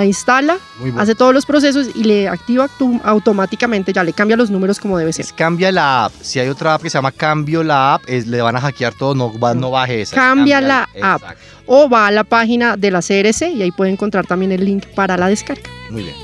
[0.00, 0.98] la instala, bueno.
[1.00, 4.96] hace todos los procesos y le activa tu- automáticamente, ya le cambia los números como
[4.98, 5.26] debe ser.
[5.26, 6.12] Es cambia la app.
[6.22, 8.94] Si hay otra app que se llama Cambio la app, es, le van a hackear
[8.94, 10.16] todo, no, va- no baje esa.
[10.16, 11.22] Cambia la app.
[11.22, 11.44] Exacto.
[11.66, 14.86] O va a la página de la CRC y ahí puede encontrar también el link
[14.94, 15.62] para la descarga.
[15.90, 16.14] Muy bien.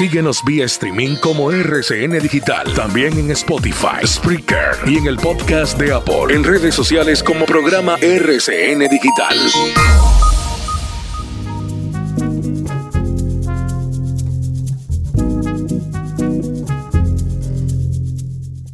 [0.00, 5.92] Síguenos vía streaming como RCN Digital, también en Spotify, Spreaker y en el podcast de
[5.92, 9.36] Apple, en redes sociales como programa RCN Digital.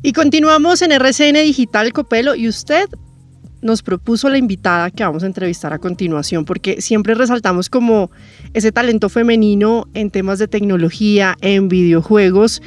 [0.03, 2.89] Y continuamos en RCN Digital Copelo y usted
[3.63, 8.11] nos propuso la invitada que vamos a entrevistar a continuación porque siempre resaltamos como
[8.55, 12.63] ese talento femenino en temas de tecnología, en videojuegos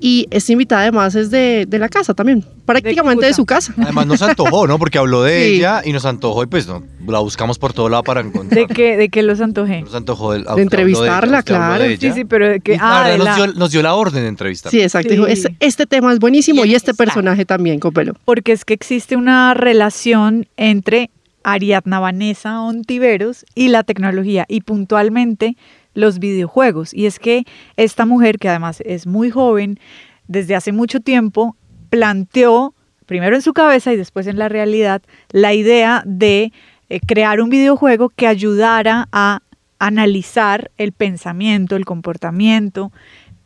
[0.00, 3.74] y esta invitada además es de, de la casa también, prácticamente de, su casa.
[3.82, 4.78] Además nos antojó, ¿no?
[4.78, 5.56] Porque habló de Sí.
[5.56, 8.68] ella y nos antojó y pues no, la buscamos por todo lado para encontrar.
[8.68, 9.82] ¿De qué, de qué los antojé?
[9.82, 11.84] Nos antojó el, De entrevistarla, claro.
[11.98, 12.74] Sí, sí, pero de que...
[12.74, 14.70] Y la Ah, de verdad la- nos, dio, nos dio la orden de entrevistar.
[14.70, 15.08] Sí, exacto.
[15.10, 15.14] Sí.
[15.16, 17.04] Dijo, este, este tema es buenísimo y, Y este está.
[17.04, 18.14] personaje también, Copelo.
[18.24, 21.10] porque es que existe una relación entre
[21.44, 25.56] Ariadna Vanessa Ontiveros y la tecnología y puntualmente
[25.98, 26.94] los videojuegos.
[26.94, 27.44] Y es que
[27.76, 29.80] esta mujer, que además es muy joven,
[30.28, 31.56] desde hace mucho tiempo
[31.90, 32.72] planteó,
[33.06, 36.52] primero en su cabeza y después en la realidad, la idea de
[36.88, 39.40] eh, crear un videojuego que ayudara a
[39.80, 42.92] analizar el pensamiento, el comportamiento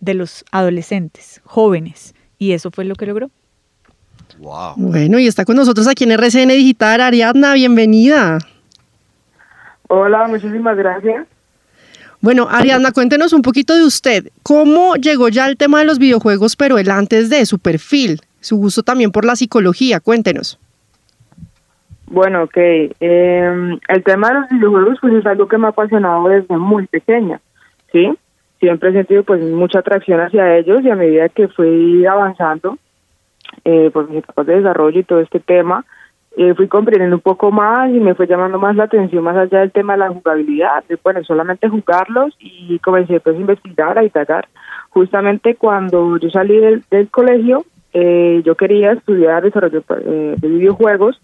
[0.00, 2.14] de los adolescentes, jóvenes.
[2.38, 3.30] Y eso fue lo que logró.
[4.38, 4.74] Wow.
[4.76, 8.38] Bueno, y está con nosotros aquí en RCN Digital, Ariadna, bienvenida.
[9.88, 11.26] Hola, muchísimas gracias.
[12.22, 14.28] Bueno, Ariadna, cuéntenos un poquito de usted.
[14.44, 18.56] ¿Cómo llegó ya al tema de los videojuegos, pero el antes de su perfil, su
[18.56, 19.98] gusto también por la psicología?
[19.98, 20.56] Cuéntenos.
[22.06, 22.56] Bueno, ok.
[22.56, 26.86] eh, el tema de los videojuegos pues es algo que me ha apasionado desde muy
[26.86, 27.40] pequeña,
[27.90, 28.12] ¿sí?
[28.60, 32.78] Siempre he sentido pues mucha atracción hacia ellos y a medida que fui avanzando
[33.64, 35.84] eh, por mis etapas de desarrollo y todo este tema,
[36.36, 39.60] eh, fui comprendiendo un poco más y me fue llamando más la atención más allá
[39.60, 44.04] del tema de la jugabilidad, de, bueno, solamente jugarlos y comencé pues a investigar, a
[44.04, 44.48] indagar.
[44.90, 51.20] Justamente cuando yo salí del, del colegio, eh, yo quería estudiar desarrollo eh, de videojuegos,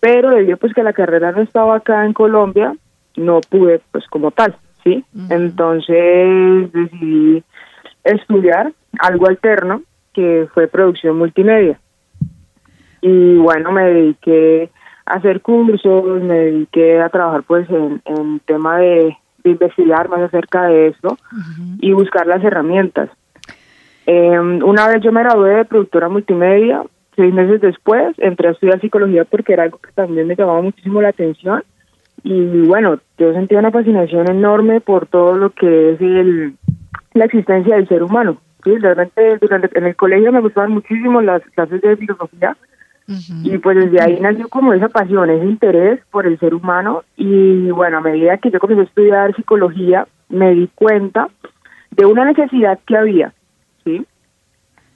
[0.00, 2.74] pero debido pues que la carrera no estaba acá en Colombia,
[3.16, 5.04] no pude pues como tal, ¿sí?
[5.30, 7.42] Entonces decidí
[8.02, 11.78] estudiar algo alterno que fue producción multimedia.
[13.06, 14.70] Y bueno, me dediqué
[15.04, 19.14] a hacer cursos, me dediqué a trabajar pues en, en tema de,
[19.44, 21.18] de investigar más acerca de esto
[21.80, 23.10] y buscar las herramientas.
[24.06, 26.82] Eh, una vez yo me gradué de productora multimedia,
[27.14, 31.02] seis meses después entré a estudiar psicología porque era algo que también me llamaba muchísimo
[31.02, 31.62] la atención
[32.22, 36.54] y bueno, yo sentía una fascinación enorme por todo lo que es el,
[37.12, 38.38] la existencia del ser humano.
[38.64, 42.56] Sí, realmente durante en el colegio me gustaban muchísimo las clases de filosofía
[43.42, 47.70] y pues desde ahí nació como esa pasión, ese interés por el ser humano y
[47.70, 51.28] bueno, a medida que yo comencé a estudiar psicología me di cuenta
[51.90, 53.32] de una necesidad que había,
[53.84, 54.04] ¿sí?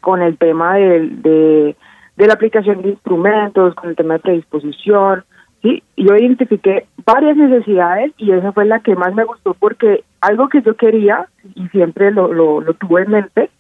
[0.01, 1.77] Con el tema del- de,
[2.17, 5.25] de la aplicación de instrumentos, con el tema de predisposición,
[5.63, 5.83] ¿sí?
[5.97, 10.63] Yo identifiqué varias necesidades y esa fue la que más me gustó porque algo que
[10.63, 13.51] yo quería y siempre lo, lo, lo tuve en mente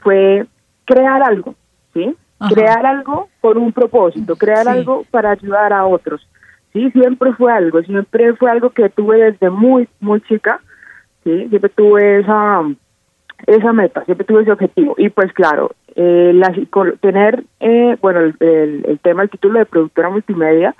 [0.00, 0.46] fue
[0.84, 1.54] crear algo,
[1.92, 2.14] ¿sí?
[2.40, 2.54] Ajá.
[2.54, 4.68] Crear algo con un propósito, crear Sí.
[4.70, 6.26] algo para ayudar a otros.
[6.72, 10.60] Sí, siempre fue algo, siempre fue algo que tuve desde muy, muy chica,
[11.24, 12.62] sí, siempre tuve esa,
[13.46, 14.94] esa meta, siempre tuve ese objetivo.
[14.96, 16.54] Y pues claro, eh, la
[17.00, 20.74] tener, eh, bueno, el, el- el tema, el título de productora multimedia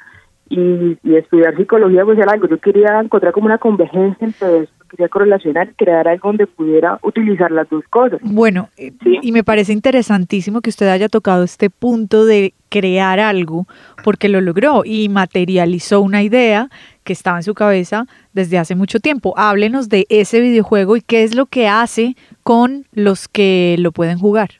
[0.51, 2.49] y, y estudiar psicología, pues era algo.
[2.49, 6.99] Yo quería encontrar como una convergencia entre eso, quería correlacionar y crear algo donde pudiera
[7.03, 8.21] utilizar las dos cosas.
[8.23, 13.67] Bueno, eh, y me parece interesantísimo que usted haya tocado este punto de crear algo,
[14.05, 16.69] porque lo logró y materializó una idea
[17.05, 19.35] que estaba en su cabeza desde hace mucho tiempo.
[19.37, 24.19] Háblenos de ese videojuego y qué es lo que hace con los que lo pueden
[24.19, 24.51] jugar.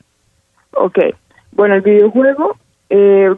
[0.73, 0.99] Ok,
[1.51, 2.55] bueno, el videojuego,
[2.93, 3.33] eh,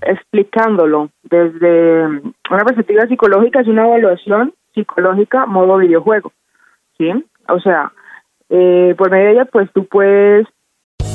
[0.00, 6.32] explicándolo desde una perspectiva psicológica, es una evaluación psicológica modo videojuego,
[6.96, 7.10] ¿sí?
[7.48, 7.92] O sea,
[8.48, 10.46] eh, por medio de ella, pues tú puedes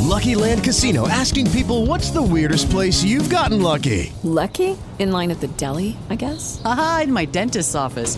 [0.08, 4.14] Lucky Land Casino asking people what's the weirdest place you've gotten lucky?
[4.24, 4.78] Lucky?
[5.00, 6.62] In line at the deli, I guess?
[6.64, 8.18] Aha, in my dentist's office.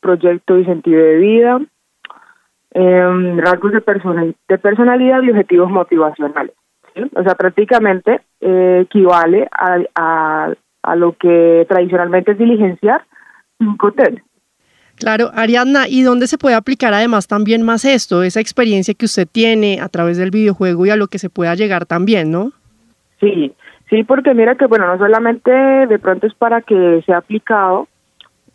[0.00, 1.60] proyecto y sentido de vida,
[2.72, 6.54] em, rasgos de, persona- de personalidad y objetivos motivacionales.
[6.94, 7.02] ¿sí?
[7.14, 13.04] O sea, prácticamente eh, equivale a, a, a lo que tradicionalmente es diligenciar
[13.58, 14.18] cinco test.
[14.96, 19.26] Claro, Ariadna, ¿y dónde se puede aplicar además también más esto, esa experiencia que usted
[19.30, 22.52] tiene a través del videojuego y a lo que se pueda llegar también, ¿no?
[23.18, 23.54] Sí,
[23.88, 27.88] sí, porque mira que, bueno, no solamente de pronto es para que sea aplicado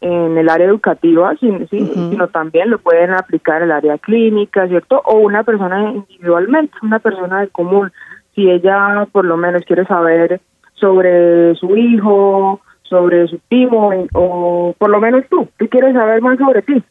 [0.01, 1.79] en el área educativa, sin- sí,
[2.11, 5.01] sino también lo pueden aplicar en el área clínica, ¿cierto?
[5.05, 7.91] O una persona individualmente, una persona de común.
[8.35, 10.41] Si ella por lo menos quiere saber
[10.73, 16.37] sobre su hijo, sobre su primo, o por lo menos tú, tú quieres saber más
[16.37, 16.83] sobre ti,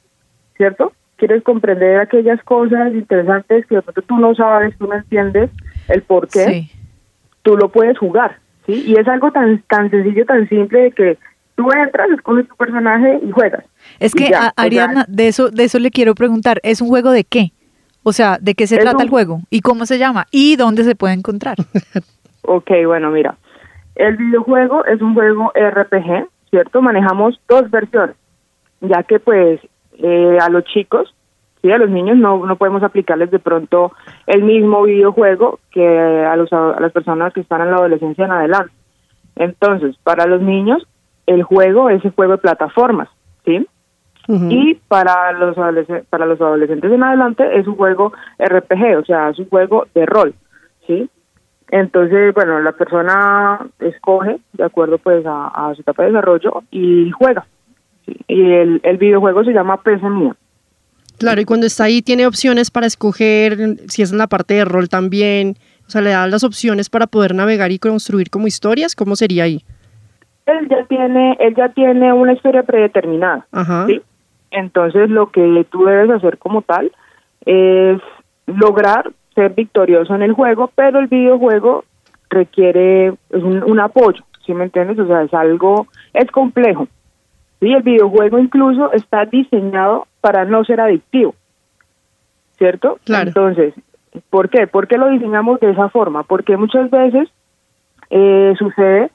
[0.57, 0.93] ¿cierto?
[1.17, 5.51] Quieres comprender aquellas cosas interesantes que de pronto tú no sabes, tú no entiendes
[5.89, 6.41] el por qué
[7.43, 8.83] tú lo puedes jugar, ¿sí?
[8.87, 11.19] Y es algo tan tan sencillo, tan simple de que
[11.57, 13.65] tú entras, escoges tu personaje y juegas.
[14.01, 16.61] Es que, ya, a- o sea, Ariadna, de eso, de eso le quiero preguntar.
[16.63, 17.53] ¿Es un juego de qué?
[18.03, 19.41] O sea, ¿de qué se trata un- el juego?
[19.51, 20.27] ¿Y cómo se llama?
[20.31, 21.57] ¿Y dónde se puede encontrar?
[22.47, 23.37] Ok, bueno, mira,
[23.95, 26.83] el videojuego es un juego RPG, ¿cierto?
[26.83, 28.17] Manejamos dos versiones,
[28.83, 29.61] ya que pues
[29.97, 31.15] eh, a los chicos,
[31.63, 33.93] sí, a los niños no, no podemos aplicarles de pronto
[34.27, 38.33] el mismo videojuego que a, los, a las personas que están en la adolescencia en
[38.33, 38.73] adelante.
[39.37, 40.87] Entonces, para los niños,
[41.27, 43.09] el juego es el juego de plataformas,
[43.45, 43.67] ¿sí?
[44.27, 45.55] Y para los,
[46.09, 50.07] para los adolescentes en adelante es un juego RPG, o sea, es un juego de
[50.07, 50.35] rol,
[50.87, 51.11] ¿sí?
[51.69, 57.11] Entonces, bueno, la persona escoge de acuerdo pues a, a su etapa de desarrollo y
[57.11, 57.47] juega.
[58.07, 58.17] ¿sí?
[58.29, 60.37] Y el, el videojuego se llama PC Mía.
[61.19, 64.65] Claro, y cuando está ahí tiene opciones para escoger, si es en la parte de
[64.65, 65.57] rol también,
[65.87, 69.45] o sea, le da las opciones para poder navegar y construir como historias, ¿cómo sería
[69.45, 69.65] ahí?
[70.47, 73.47] Él ya tiene, él ya tiene una historia predeterminada.
[73.53, 73.87] Ajá.
[73.87, 74.03] ¿sí?
[74.51, 76.93] Entonces, lo que tú debes hacer como tal
[77.45, 78.01] es
[78.47, 81.85] lograr ser victorioso en el juego, pero el videojuego
[82.31, 84.99] requiere es un, un apoyo, ¿sí me entiendes?
[84.99, 86.89] O sea, es algo, es complejo.
[87.61, 91.35] Sí, el videojuego incluso está diseñado para no ser adictivo,
[92.59, 92.99] ¿cierto?
[93.05, 93.29] Claro.
[93.29, 93.75] Entonces,
[94.31, 94.67] ¿por qué?
[94.67, 96.23] ¿Por qué lo diseñamos de esa forma?
[96.23, 97.29] Porque muchas veces
[98.11, 99.11] eh, sucede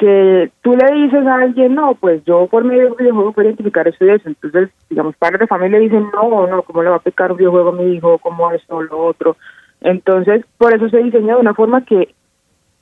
[0.00, 3.48] que tú le dices a alguien, no, pues yo por medio de un videojuego puedo
[3.48, 4.30] identificar esto y eso.
[4.30, 7.68] Entonces, digamos, padres de familia dicen, no, no, ¿cómo le va a aplicar un videojuego
[7.68, 8.16] a mi hijo?
[8.16, 9.36] ¿Cómo esto lo otro?
[9.82, 12.14] Entonces, por eso se diseña de una forma que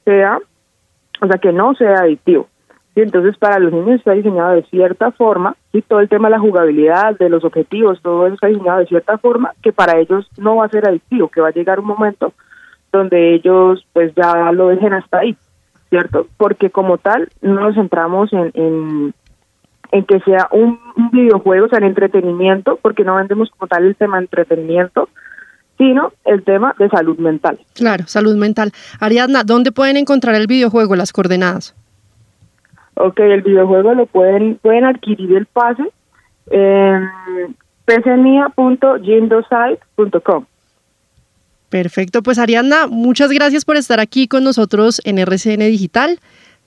[0.04, 0.38] sea,
[1.20, 2.46] o sea, que no sea adictivo.
[2.94, 3.00] ¿sí?
[3.00, 6.40] Entonces, para los niños está diseñado de cierta forma, y todo el tema de la
[6.40, 10.54] jugabilidad, de los objetivos, todo eso está diseñado de cierta forma que para ellos no
[10.54, 12.32] va a ser adictivo, que va a llegar un momento
[12.92, 15.36] donde ellos pues ya lo dejen hasta ahí,
[15.90, 16.26] ¿cierto?
[16.36, 19.14] Porque como tal no nos centramos en, en,
[19.92, 23.84] en que sea un, un videojuego, o sea, en entretenimiento, porque no vendemos como tal
[23.84, 25.08] el tema de entretenimiento,
[25.78, 27.58] sino el tema de salud mental.
[27.74, 28.72] Claro, salud mental.
[29.00, 31.74] Ariadna, ¿dónde pueden encontrar el videojuego, las coordenadas?
[32.94, 35.84] Ok, el videojuego lo pueden pueden adquirir el pase
[36.50, 37.08] en
[37.84, 40.46] pcnia.jindosite.com.
[41.68, 46.18] Perfecto, pues Ariadna, muchas gracias por estar aquí con nosotros en RCN Digital,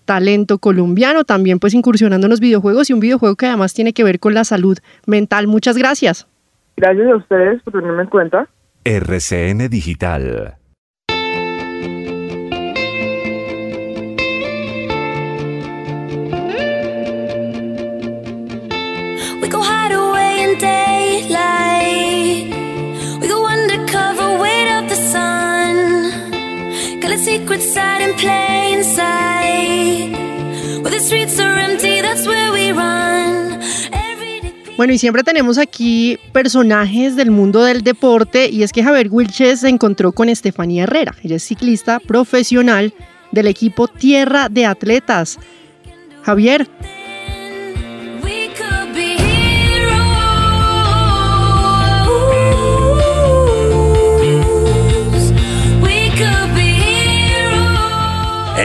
[0.06, 4.04] talento colombiano, también pues incursionando en los videojuegos y un videojuego que además tiene que
[4.04, 4.78] ver con la salud
[5.08, 5.48] mental.
[5.48, 6.28] Muchas gracias.
[6.78, 8.48] Gracias a ustedes por tenerme en cuenta.
[8.84, 10.61] RCN Digital.
[34.78, 39.60] Bueno, y siempre tenemos aquí personajes del mundo del deporte y es que Javier Wilches
[39.60, 41.16] se encontró con Estefanía Herrera.
[41.24, 42.94] Ella es ciclista profesional
[43.32, 45.38] del equipo Tierra de Atletas.
[46.24, 46.68] Javier,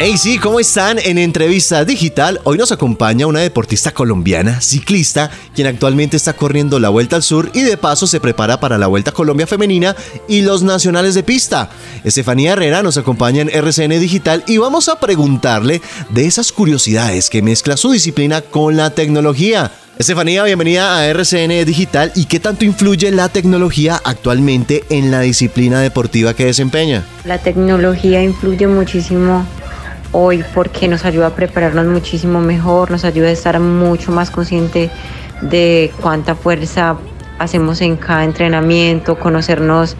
[0.08, 1.00] Hey, sí, ¿cómo están?
[1.00, 6.90] En entrevista digital, hoy nos acompaña una deportista colombiana, ciclista, quien actualmente está corriendo la
[6.90, 9.96] Vuelta al Sur y de paso se prepara para la Vuelta Colombia Femenina
[10.28, 11.70] y los nacionales de pista.
[12.04, 17.42] Estefanía Herrera nos acompaña en RCN Digital y vamos a preguntarle de esas curiosidades que
[17.42, 19.72] mezcla su disciplina con la tecnología.
[19.98, 25.80] Estefanía, bienvenida a RCN Digital y qué tanto influye la tecnología actualmente en la disciplina
[25.80, 27.04] deportiva que desempeña.
[27.24, 29.44] La tecnología influye muchísimo
[30.18, 34.88] hoy porque nos ayuda a prepararnos muchísimo mejor, nos ayuda a estar mucho más consciente
[35.42, 36.96] de cuánta fuerza
[37.38, 39.94] hacemos en cada entrenamiento, conocernos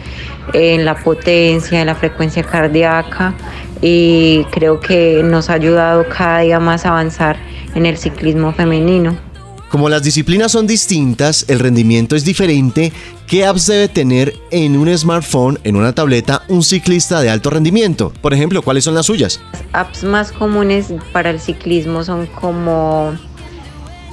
[0.55, 3.35] en la potencia, en la frecuencia cardíaca
[3.83, 7.37] y creo que nos ha ayudado cada día más a avanzar
[7.75, 9.26] en el ciclismo femenino.
[9.71, 12.93] Como las disciplinas son distintas, el rendimiento es diferente,
[13.27, 18.13] ¿qué apps debe tener en un smartphone, en una tableta, un ciclista de alto rendimiento?
[18.21, 19.41] Por ejemplo, ¿cuáles son las suyas?
[19.73, 23.15] apps más comunes para el ciclismo son como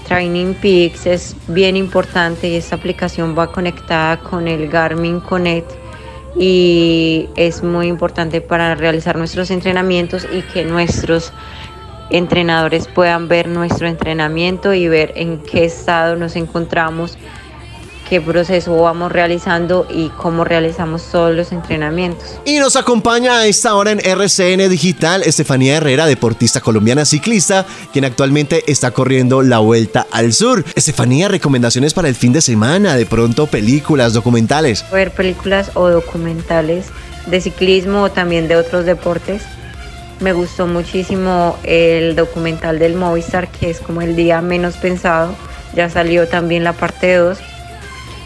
[0.07, 5.71] Training Peaks, es bien importante y esta aplicación va conectada con el Garmin Connect
[6.35, 11.31] y es muy importante para realizar nuestros entrenamientos y que nuestros
[12.09, 17.17] entrenadores puedan ver nuestro entrenamiento y ver en qué estado nos encontramos,
[18.09, 22.39] qué proceso vamos realizando y cómo realizamos todos los entrenamientos.
[22.45, 28.05] Y nos acompaña a esta hora en RCN Digital Estefanía Herrera, deportista colombiana ciclista, quien
[28.05, 30.63] actualmente está corriendo la Vuelta al Sur.
[30.75, 34.85] Estefanía, recomendaciones para el fin de semana, de pronto películas, documentales.
[34.91, 36.87] ver películas o documentales
[37.27, 39.43] de ciclismo o también de otros deportes.
[40.19, 45.35] Me gustó muchísimo el documental del Movistar, que es como el día menos pensado.
[45.75, 47.39] Ya salió también la parte 2.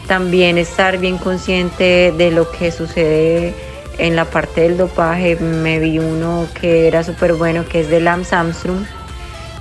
[0.08, 3.54] También estar bien consciente de lo que sucede
[3.98, 5.36] en la parte del dopaje.
[5.38, 8.86] Me vi uno que era súper bueno, que es de Lance Armstrong.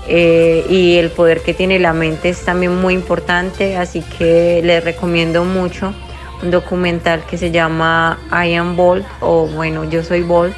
[0.09, 4.85] Eh, y el poder que tiene la mente es también muy importante, así que les
[4.85, 5.93] recomiendo mucho
[6.43, 10.55] un documental que se llama I Am Bolt o bueno, yo soy Bolt.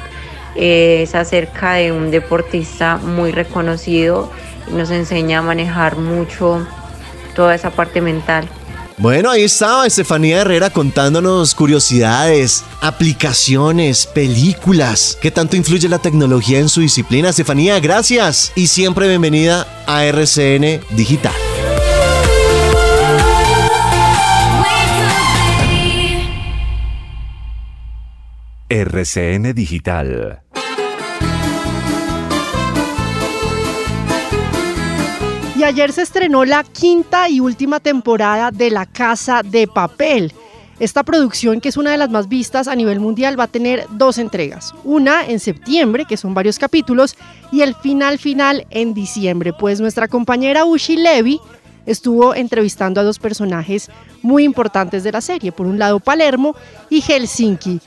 [0.55, 4.31] Eh, es acerca de un deportista muy reconocido
[4.69, 6.65] y nos enseña a manejar mucho
[7.35, 8.49] toda esa parte mental.
[8.97, 15.17] Bueno, ahí estaba Estefanía Herrera contándonos curiosidades, aplicaciones, películas.
[15.21, 17.29] ¿Qué tanto influye la tecnología en su disciplina?
[17.29, 18.51] Estefanía, gracias.
[18.55, 21.31] Y siempre bienvenida a RCN Digital.
[28.81, 30.41] RCN Digital.
[35.57, 40.31] Y ayer se estrenó la quinta y última temporada de La Casa de Papel.
[40.79, 43.85] Esta producción, que es una de las más vistas a nivel mundial, va a tener
[43.89, 44.73] dos entregas.
[44.85, 47.17] Una en septiembre, que son varios capítulos,
[47.51, 49.51] y el final final en diciembre.
[49.51, 51.41] Pues nuestra compañera Ushi Levy
[51.85, 53.89] estuvo entrevistando a dos personajes
[54.21, 55.51] muy importantes de la serie.
[55.51, 56.55] Por un lado Palermo
[56.89, 57.81] y Helsinki.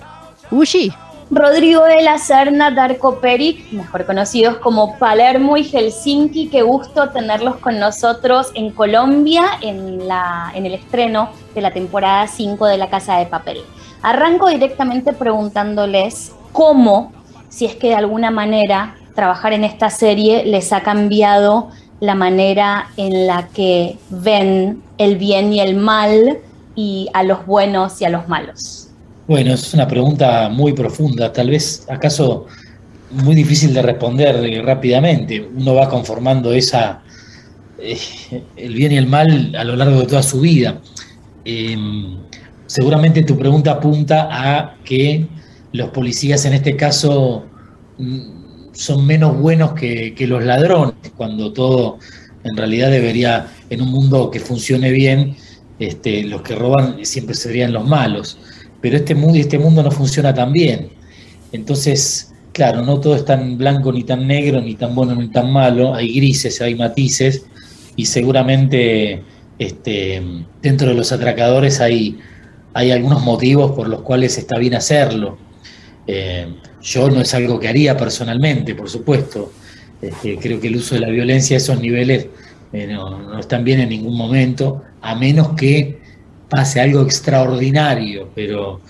[1.30, 7.56] Rodrigo de la Serna, Darko Peric, mejor conocidos como Palermo y Helsinki, qué gusto tenerlos
[7.56, 12.90] con nosotros en Colombia en, la, en el estreno de la temporada 5 de La
[12.90, 13.62] Casa de Papel.
[14.02, 17.12] Arranco directamente preguntándoles cómo,
[17.48, 22.88] si es que de alguna manera trabajar en esta serie les ha cambiado la manera
[22.98, 26.40] en la que ven el bien y el mal
[26.74, 28.81] y a los buenos y a los malos.
[29.28, 32.46] Bueno, es una pregunta muy profunda, tal vez acaso
[33.12, 35.48] muy difícil de responder rápidamente.
[35.56, 37.02] Uno va conformando esa
[37.78, 37.96] eh,
[38.56, 40.80] el bien y el mal a lo largo de toda su vida.
[41.44, 41.76] Eh,
[42.66, 45.28] seguramente tu pregunta apunta a que
[45.72, 47.44] los policías en este caso
[47.98, 51.98] mm, son menos buenos que, que los ladrones, cuando todo
[52.42, 55.36] en realidad debería, en un mundo que funcione bien,
[55.78, 58.36] este, los que roban siempre serían los malos
[58.82, 60.90] pero este mundo, este mundo no funciona tan bien.
[61.52, 65.50] Entonces, claro, no todo es tan blanco ni tan negro, ni tan bueno ni tan
[65.50, 67.46] malo, hay grises, hay matices,
[67.94, 69.22] y seguramente
[69.58, 70.20] este,
[70.60, 72.18] dentro de los atracadores hay,
[72.74, 75.38] algunos motivos por los cuales está bien hacerlo.
[76.06, 76.46] Eh,
[76.82, 79.52] yo no es algo que haría personalmente, por supuesto.
[80.00, 82.26] Este, creo que el uso de la violencia a esos niveles
[82.72, 86.01] eh, no, no están bien en ningún momento, a menos que
[86.52, 88.80] pase algo extraordinario, pero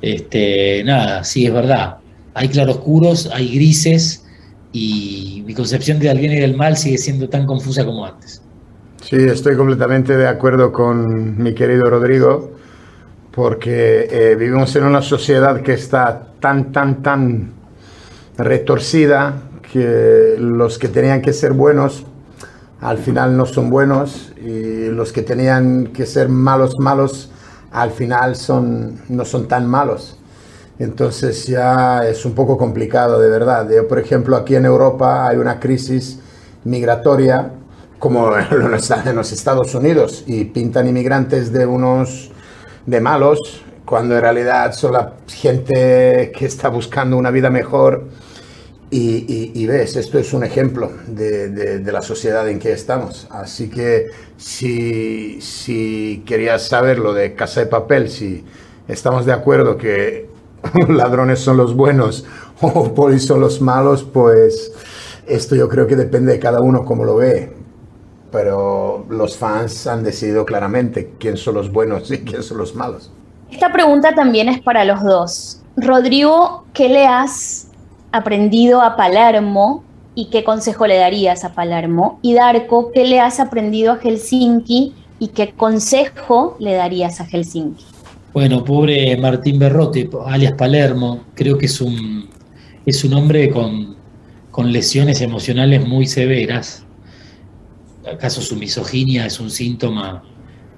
[0.00, 1.98] este, nada, sí es verdad.
[2.32, 4.24] Hay claroscuros, hay grises
[4.72, 8.40] y mi concepción del bien y del mal sigue siendo tan confusa como antes.
[9.02, 12.52] Sí, estoy completamente de acuerdo con mi querido Rodrigo,
[13.30, 17.52] porque eh, vivimos en una sociedad que está tan, tan, tan
[18.38, 19.34] retorcida
[19.70, 22.06] que los que tenían que ser buenos
[22.82, 27.30] al final no son buenos y los que tenían que ser malos, malos,
[27.70, 30.18] al final son, no son tan malos.
[30.80, 33.68] Entonces ya es un poco complicado, de verdad.
[33.70, 36.18] Yo, por ejemplo, aquí en Europa hay una crisis
[36.64, 37.52] migratoria
[38.00, 42.32] como en los Estados Unidos y pintan inmigrantes de unos
[42.84, 48.08] de malos cuando en realidad son la gente que está buscando una vida mejor
[48.94, 53.26] y, ves, esto es un ejemplo de, la sociedad en que estamos.
[53.30, 58.44] Así que si, si querías saber lo de Casa de Papel, si
[58.88, 60.28] estamos de acuerdo que
[60.88, 62.26] ladrones son los buenos
[62.60, 64.72] o polis son los malos, pues
[65.26, 67.50] esto yo creo que depende de cada uno cómo lo ve.
[68.30, 73.10] Pero los fans han decidido claramente quién son los buenos y quién son los malos.
[73.50, 75.62] Esta pregunta también es para los dos.
[75.76, 77.71] Rodrigo, ¿qué le has
[78.12, 79.82] aprendido a Palermo
[80.14, 82.18] y qué consejo le darías a Palermo?
[82.22, 87.84] Y Darko, ¿qué le has aprendido a Helsinki y qué consejo le darías a Helsinki?
[88.32, 92.28] Bueno, pobre Martín Berrote, alias Palermo, creo que es un,
[92.86, 93.96] es un hombre con,
[94.50, 96.84] con lesiones emocionales muy severas.
[98.10, 100.22] ¿Acaso su misoginia es un síntoma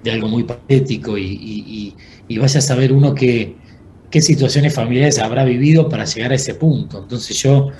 [0.03, 1.17] de algo muy patético?
[1.17, 1.95] Y,
[2.27, 3.55] y- vaya a saber uno qué,
[4.15, 6.99] qué situaciones familiares habrá vivido para llegar a ese punto.
[6.99, 7.71] Entonces yo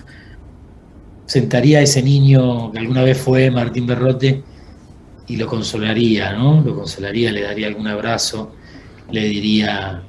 [1.25, 4.43] sentaría a ese niño que alguna vez fue Martín Berrote
[5.27, 6.59] y lo consolaría, ¿no?
[6.59, 8.51] Lo consolaría, le daría algún abrazo,
[9.11, 10.03] le diría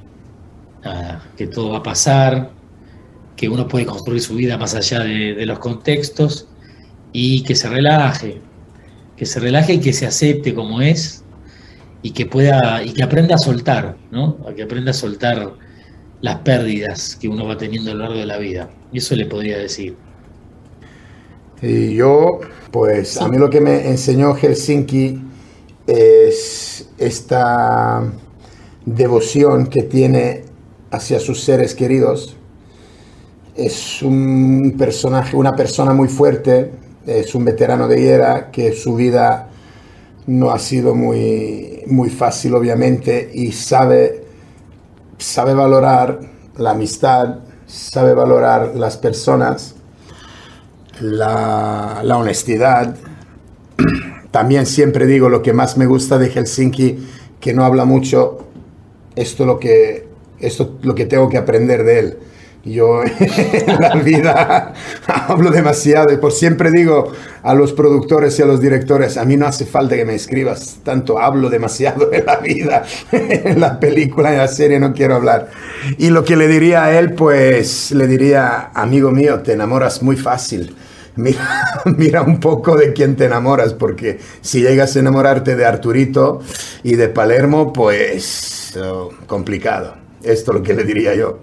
[0.83, 2.51] nada, que todo va a pasar,
[3.37, 6.49] que uno puede construir su vida más allá de, los contextos
[7.13, 8.41] y que se relaje,
[9.15, 11.23] que se relaje y que se acepte como es
[12.01, 14.45] y que pueda y que aprenda a soltar, ¿no?
[14.53, 15.66] Que aprenda a soltar
[16.21, 18.69] las pérdidas que uno va teniendo a lo largo de la vida.
[18.91, 19.95] Y eso le podría decir.
[21.61, 22.39] Y yo,
[22.71, 25.19] pues a mí lo que me enseñó Helsinki
[25.87, 28.03] es esta
[28.85, 30.43] devoción que tiene
[30.91, 32.35] hacia sus seres queridos.
[33.55, 36.71] Es un personaje, una persona muy fuerte,
[37.05, 39.49] es un veterano de guerra que su vida
[40.27, 44.25] no ha sido muy, muy fácil, obviamente, y sabe,
[45.17, 46.19] sabe valorar
[46.57, 49.75] la amistad, sabe valorar las personas
[51.01, 52.95] la, la honestidad.
[54.31, 57.07] También siempre digo lo que más me gusta de Helsinki,
[57.39, 58.39] que no habla mucho,
[59.15, 60.07] esto lo que,
[60.39, 62.17] esto lo que tengo que aprender de él.
[62.67, 64.73] Yo en la vida
[65.07, 69.37] hablo demasiado y por siempre digo a los productores y a los directores, a mí
[69.37, 74.31] no hace falta que me escribas tanto, hablo demasiado en la vida, en la película,
[74.31, 75.49] en la serie no quiero hablar.
[75.97, 80.17] Y lo que le diría a él, pues le diría, amigo mío, te enamoras muy
[80.17, 80.75] fácil.
[81.15, 86.41] Mira, mira un poco de quién te enamoras, porque si llegas a enamorarte de Arturito
[86.83, 89.95] y de Palermo, pues oh, complicado.
[90.21, 91.39] Esto es lo que le diría yo.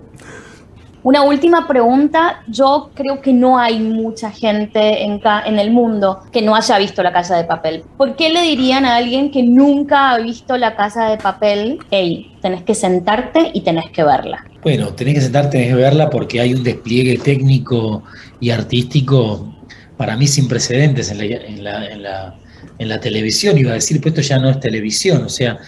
[1.05, 2.42] Una última pregunta.
[2.48, 7.02] Yo creo que no hay mucha gente en, en el mundo que no haya visto
[7.02, 7.84] La Casa de Papel.
[7.98, 12.34] ¿Por qué le dirían a alguien que nunca ha visto La Casa de Papel, hey,
[12.40, 14.44] tenés que sentarte y tenés que verla?
[14.62, 18.02] Bueno, tenés que sentarte, tenés que verla porque hay un despliegue técnico
[18.40, 19.55] y artístico
[19.98, 22.34] para mí sin precedentes en la, en la- en la-
[22.78, 23.59] en la televisión.
[23.59, 25.59] Iba a decir, pues esto ya no es televisión, o sea,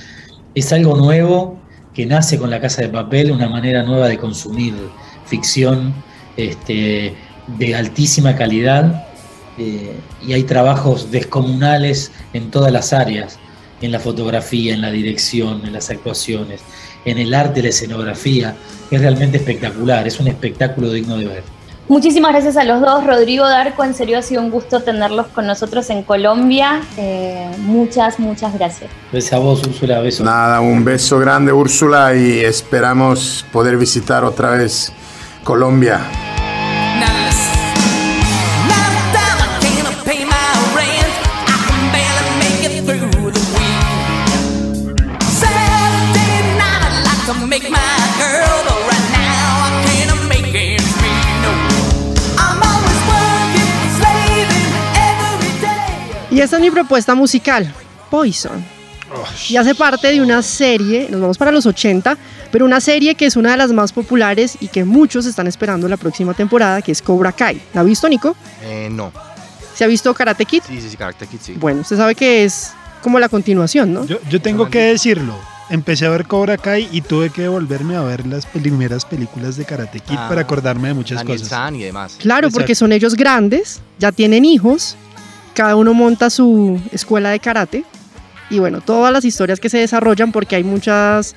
[0.55, 1.61] es algo nuevo
[1.93, 4.75] que nace con la casa de papel, una manera nueva de consumir
[5.27, 5.95] ficción
[6.37, 7.15] este,
[7.59, 9.07] de altísima calidad
[9.59, 9.97] eh,
[10.27, 13.39] y hay trabajos descomunales en todas las áreas,
[13.81, 16.61] en la fotografía, en la dirección, en las actuaciones,
[17.05, 18.55] en el arte, la escenografía.
[18.91, 21.57] Es realmente espectacular, es un espectáculo digno de ver.
[21.89, 23.05] Muchísimas gracias a los dos.
[23.07, 26.83] Rodrigo Darco, en serio ha sido un gusto tenerlos con nosotros en Colombia.
[26.97, 28.91] Eh, muchas, muchas gracias.
[29.13, 30.27] Besos a vos, Úrsula, besos.
[30.27, 34.93] Nada, un beso grande Úrsula y esperamos poder visitar otra vez
[35.47, 36.01] Colombia.
[56.29, 57.73] Y esta es mi propuesta musical,
[58.11, 58.76] Poison.
[59.49, 62.17] Y hace parte de una serie, nos vamos para los 80,
[62.51, 65.89] pero una serie que es una de las más populares y que muchos están esperando
[65.89, 67.61] la próxima temporada, que es Cobra Kai.
[67.75, 68.37] ¿La ha visto, Nico?
[68.63, 69.13] Eh, no.
[69.75, 70.63] ¿Se ha visto Karate Kid?
[70.67, 71.55] Sí, sí, sí, Karate Kid, sí.
[71.59, 72.73] Bueno, usted sabe que es
[73.03, 74.07] como la continuación, ¿no?
[74.07, 75.35] Yo, yo tengo que decirlo.
[75.69, 79.65] Empecé a ver Cobra Kai y tuve que volverme a ver las primeras películas de
[79.65, 81.49] Karate Kid Ah, para acordarme de muchas Daniel cosas.
[81.49, 82.17] San y demás.
[82.21, 84.97] Claro, porque son ellos grandes, ya tienen hijos,
[85.55, 87.85] cada uno monta su escuela de karate
[88.51, 91.35] y bueno, todas las historias que se desarrollan porque hay muchas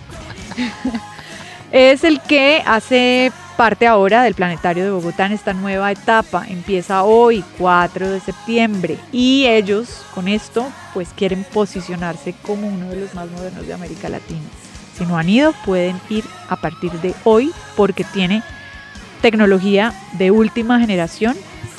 [1.73, 6.45] es el que hace parte ahora del Planetario de Bogotá en esta nueva etapa.
[6.49, 8.97] Empieza hoy, 4 de septiembre.
[9.13, 14.09] Y ellos con esto pues quieren posicionarse como uno de los más modernos de América
[14.09, 14.41] Latina.
[14.97, 18.43] Si no han ido, pueden ir a partir de hoy porque tiene
[19.23, 21.37] tecnología de última generación.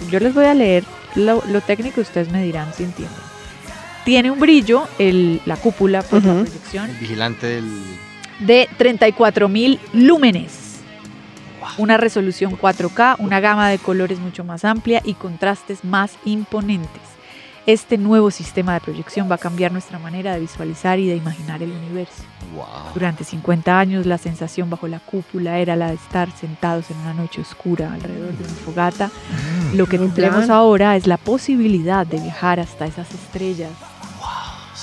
[0.09, 0.83] Yo les voy a leer
[1.15, 3.17] lo, lo técnico y ustedes me dirán si entienden.
[4.05, 6.43] Tiene un brillo, el, la cúpula, pues, la Ujú.
[6.45, 7.65] proyección, El vigilante del.
[8.41, 10.79] De 34.000 lúmenes.
[11.77, 17.01] Una resolución 4K, una gama de colores mucho más amplia y contrastes más imponentes.
[17.67, 21.61] Este nuevo sistema de proyección va a cambiar nuestra manera de visualizar y de imaginar
[21.61, 22.23] el universo.
[22.95, 27.13] Durante 50 años la sensación bajo la cúpula era la de estar sentados en una
[27.13, 29.11] noche oscura alrededor de una fogata.
[29.75, 30.51] Lo que tendremos plan.
[30.51, 33.69] ahora es la posibilidad de viajar hasta esas estrellas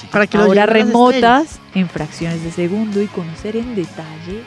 [0.07, 4.42] Para que lo ahora remotas en fracciones de segundo y conocer en detalle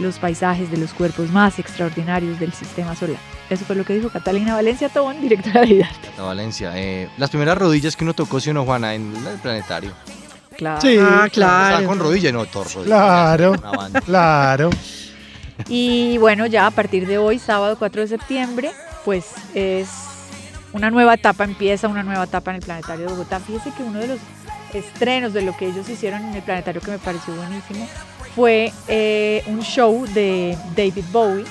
[0.00, 3.18] los paisajes de los cuerpos más extraordinarios del sistema solar.
[3.50, 6.08] Eso fue lo que dijo Catalina Valencia Tobón, directora de Vidarte.
[6.16, 6.72] La Valencia.
[6.74, 9.92] Eh, las primeras rodillas que uno tocó, si uno, Juana, en el planetario.
[10.56, 10.80] Claro.
[10.80, 11.86] Sí, Ah, Estaba claro.
[11.86, 12.82] con rodilla y no torso.
[12.82, 13.54] Claro,
[14.04, 14.70] claro.
[15.68, 18.72] Y bueno, ya a partir de hoy, sábado 4 de septiembre,
[19.04, 19.88] pues es
[20.72, 23.38] una nueva etapa, empieza una nueva etapa en el Planetario de Bogotá.
[23.40, 24.18] Fíjese que uno de los
[24.74, 27.86] estrenos de lo que ellos hicieron en el Planetario que me pareció buenísimo
[28.34, 31.44] fue eh, un show de David Bowie.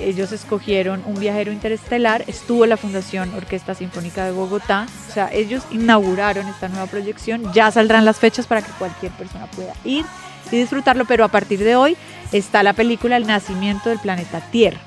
[0.00, 5.64] Ellos escogieron un viajero interestelar, estuvo la Fundación Orquesta Sinfónica de Bogotá, o sea, ellos
[5.72, 10.04] inauguraron esta nueva proyección, ya saldrán las fechas para que cualquier persona pueda ir
[10.52, 11.96] y disfrutarlo, pero a partir de hoy
[12.30, 14.78] está la película El nacimiento del planeta Tierra.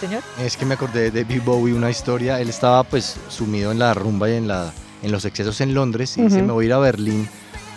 [0.00, 0.22] Señor.
[0.38, 2.40] Es que me acordé de David Bowie, una historia.
[2.40, 4.72] Él estaba pues sumido en la rumba y en, la,
[5.04, 6.46] en los excesos en Londres y dice, Ujú.
[6.46, 7.28] me voy a ir a Berlín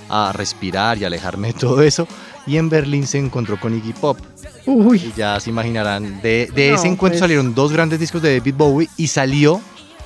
[0.10, 2.08] a respirar y alejarme de todo eso.
[2.48, 4.18] Y en Berlín se encontró con Iggy Pop.
[4.66, 4.98] Uy.
[4.98, 7.20] Y ya se imaginarán, de, de No, ese encuentro pues.
[7.20, 9.62] salieron dos grandes discos de David Bowie y salió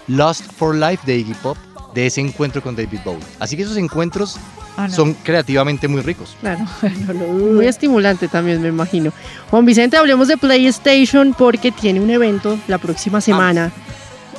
[0.07, 1.57] Lost for Life de Iggy Pop
[1.93, 3.19] de ese encuentro con David Bowie.
[3.39, 4.37] Así que esos encuentros
[4.77, 4.93] Ah, no.
[4.95, 6.35] son creativamente muy ricos.
[6.39, 6.65] Claro,
[7.29, 9.11] muy estimulante también, me imagino.
[9.49, 13.71] Juan Vicente, hablemos de PlayStation porque tiene un evento la próxima semana.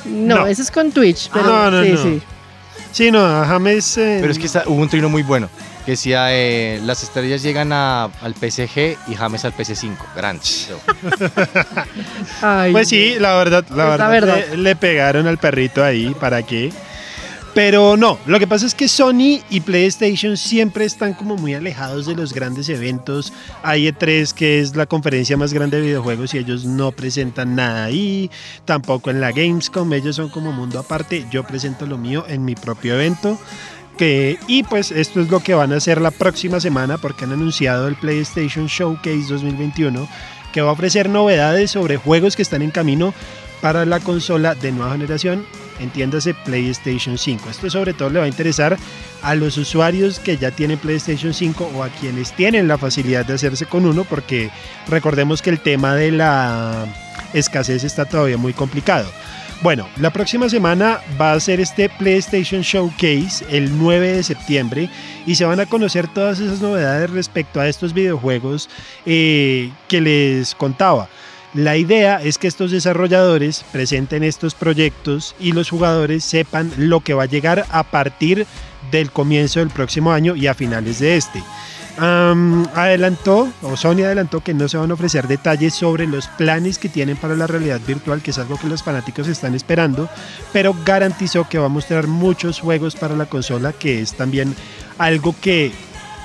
[0.05, 0.47] No, No.
[0.47, 1.97] ese es con Twitch, pero No, no, sí, no.
[2.03, 2.21] sí.
[2.93, 3.97] Sí, no, a James.
[3.97, 5.49] eh, Pero es que está- hubo un trino muy bueno
[5.83, 9.97] que decía eh, las estrellas llegan a- al PSG y James al PS5.
[10.15, 10.41] Grande.
[12.41, 14.37] Ay, Pues sí, la verdad, la verdad, verdad.
[14.51, 16.71] Le, le pegaron al perrito ahí, ¿para qué?
[17.53, 22.07] Pero no, lo que pasa es que Sony y PlayStation siempre están como muy alejados
[22.07, 23.31] de los grandes eventos.
[23.61, 27.83] Hay E3, que es la conferencia más grande de videojuegos, y ellos no presentan nada
[27.83, 28.31] ahí.
[28.65, 31.27] Tampoco en la Gamescom, ellos son como mundo aparte.
[31.29, 33.37] Yo presento lo mío en mi propio evento.
[33.99, 37.87] Y pues esto es lo que van a hacer la próxima semana porque han anunciado
[37.87, 40.09] el PlayStation Showcase 2021
[40.51, 43.13] que va a ofrecer novedades sobre juegos que están en camino
[43.63, 45.45] para la consola de nueva generación,
[45.79, 47.49] entiéndase PlayStation 5.
[47.49, 48.77] Esto sobre todo le va a interesar
[49.21, 53.35] a los usuarios que ya tienen PlayStation 5 o a quienes tienen la facilidad de
[53.35, 54.51] hacerse con uno, porque
[54.89, 56.85] recordemos que el tema de la
[57.31, 59.09] escasez está todavía muy complicado.
[59.61, 64.89] Bueno, la próxima semana va a ser este PlayStation Showcase el 9 de septiembre
[65.25, 68.69] y se van a conocer todas esas novedades respecto a estos videojuegos
[69.05, 71.07] eh, que les contaba.
[71.53, 77.13] La idea es que estos desarrolladores presenten estos proyectos y los jugadores sepan lo que
[77.13, 78.47] va a llegar a partir
[78.91, 81.43] del comienzo del próximo año y a finales de este.
[81.95, 86.89] Adelantó, o Sony adelantó que no se van a ofrecer detalles sobre los planes que
[86.89, 90.09] tienen para la realidad virtual, que es algo que los fanáticos están esperando,
[90.51, 94.55] pero garantizó que va a mostrar muchos juegos para la consola, que es también
[94.97, 95.71] algo que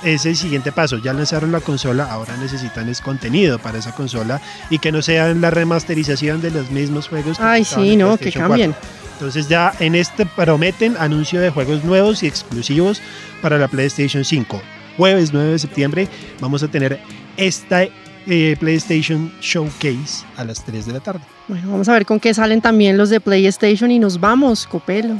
[0.03, 0.97] es el siguiente paso.
[0.97, 5.33] Ya lanzaron la consola, ahora necesitan es contenido para esa consola y que no sea
[5.33, 7.37] la remasterización de los mismos juegos.
[7.37, 8.71] Que Ay, estaban sí, en no, que PlayStation cambien.
[8.71, 8.89] 4.
[9.13, 13.01] Entonces ya en este prometen anuncio de juegos nuevos y exclusivos
[13.41, 14.61] para la PlayStation 5.
[14.95, 16.07] Jueves 9 de septiembre
[16.39, 16.99] vamos a tener
[17.35, 17.83] esta
[18.27, 21.21] eh, PlayStation Showcase a las 3 de la tarde.
[21.47, 25.15] Bueno, vamos a ver con qué salen también los de PlayStation y nos vamos, Copelo.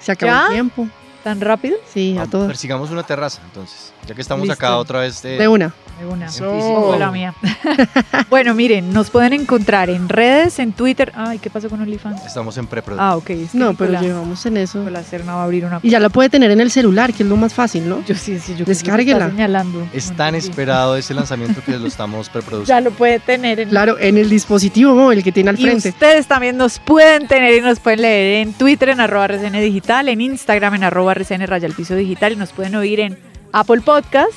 [0.00, 0.46] Se acabó ¿Ya?
[0.46, 0.88] el tiempo.
[1.22, 1.76] ¿Tan rápido?
[1.92, 2.46] Sí, a todos.
[2.46, 3.92] Persigamos una terraza, entonces.
[4.08, 4.54] Ya que estamos Listo.
[4.64, 5.20] acá otra vez.
[5.20, 5.74] De una.
[6.00, 6.28] De una.
[6.28, 6.96] Físico.
[6.98, 7.34] la mía.
[8.30, 11.12] bueno, miren, nos pueden encontrar en redes, en Twitter.
[11.14, 12.24] Ay, ¿qué pasó con OnlyFans?
[12.24, 13.06] Estamos en preproducción.
[13.06, 13.28] Ah, ok.
[13.30, 14.78] es que No, pero llevamos en eso.
[14.78, 15.80] Nicolás Serna va a abrir una.
[15.82, 18.02] Y ya la puede tener en el celular, que es lo más fácil, ¿no?
[18.06, 19.28] Yo sí, sí, yo creo que está Descárguela.
[19.28, 19.86] señalando.
[19.92, 22.66] Es tan esperado ese lanzamiento que lo estamos preproduciendo.
[22.68, 25.90] Ya lo puede tener en Claro, en el dispositivo móvil que tiene al Y frente.
[25.90, 30.08] ustedes también nos pueden tener y nos pueden leer en Twitter en arroba RCN Digital,
[30.08, 33.18] en Instagram en arroba RCN Raya al Piso Digital y nos pueden oír en
[33.52, 34.32] Apple Podcast,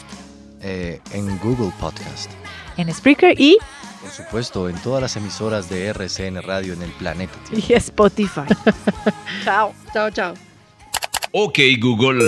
[0.62, 2.30] Eh, en Google Podcast.
[2.78, 3.58] en Spreaker y,
[4.02, 7.34] Por supuesto, en todas las emisoras de RCN Radio en el planeta.
[7.50, 7.66] Tierra.
[7.70, 8.42] y Spotify.
[9.44, 9.74] chao.
[9.94, 10.34] Chao, chao.
[11.34, 12.28] Ok Google.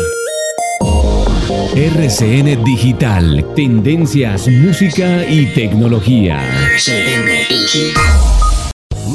[1.75, 6.41] RCN Digital, tendencias, música y tecnología.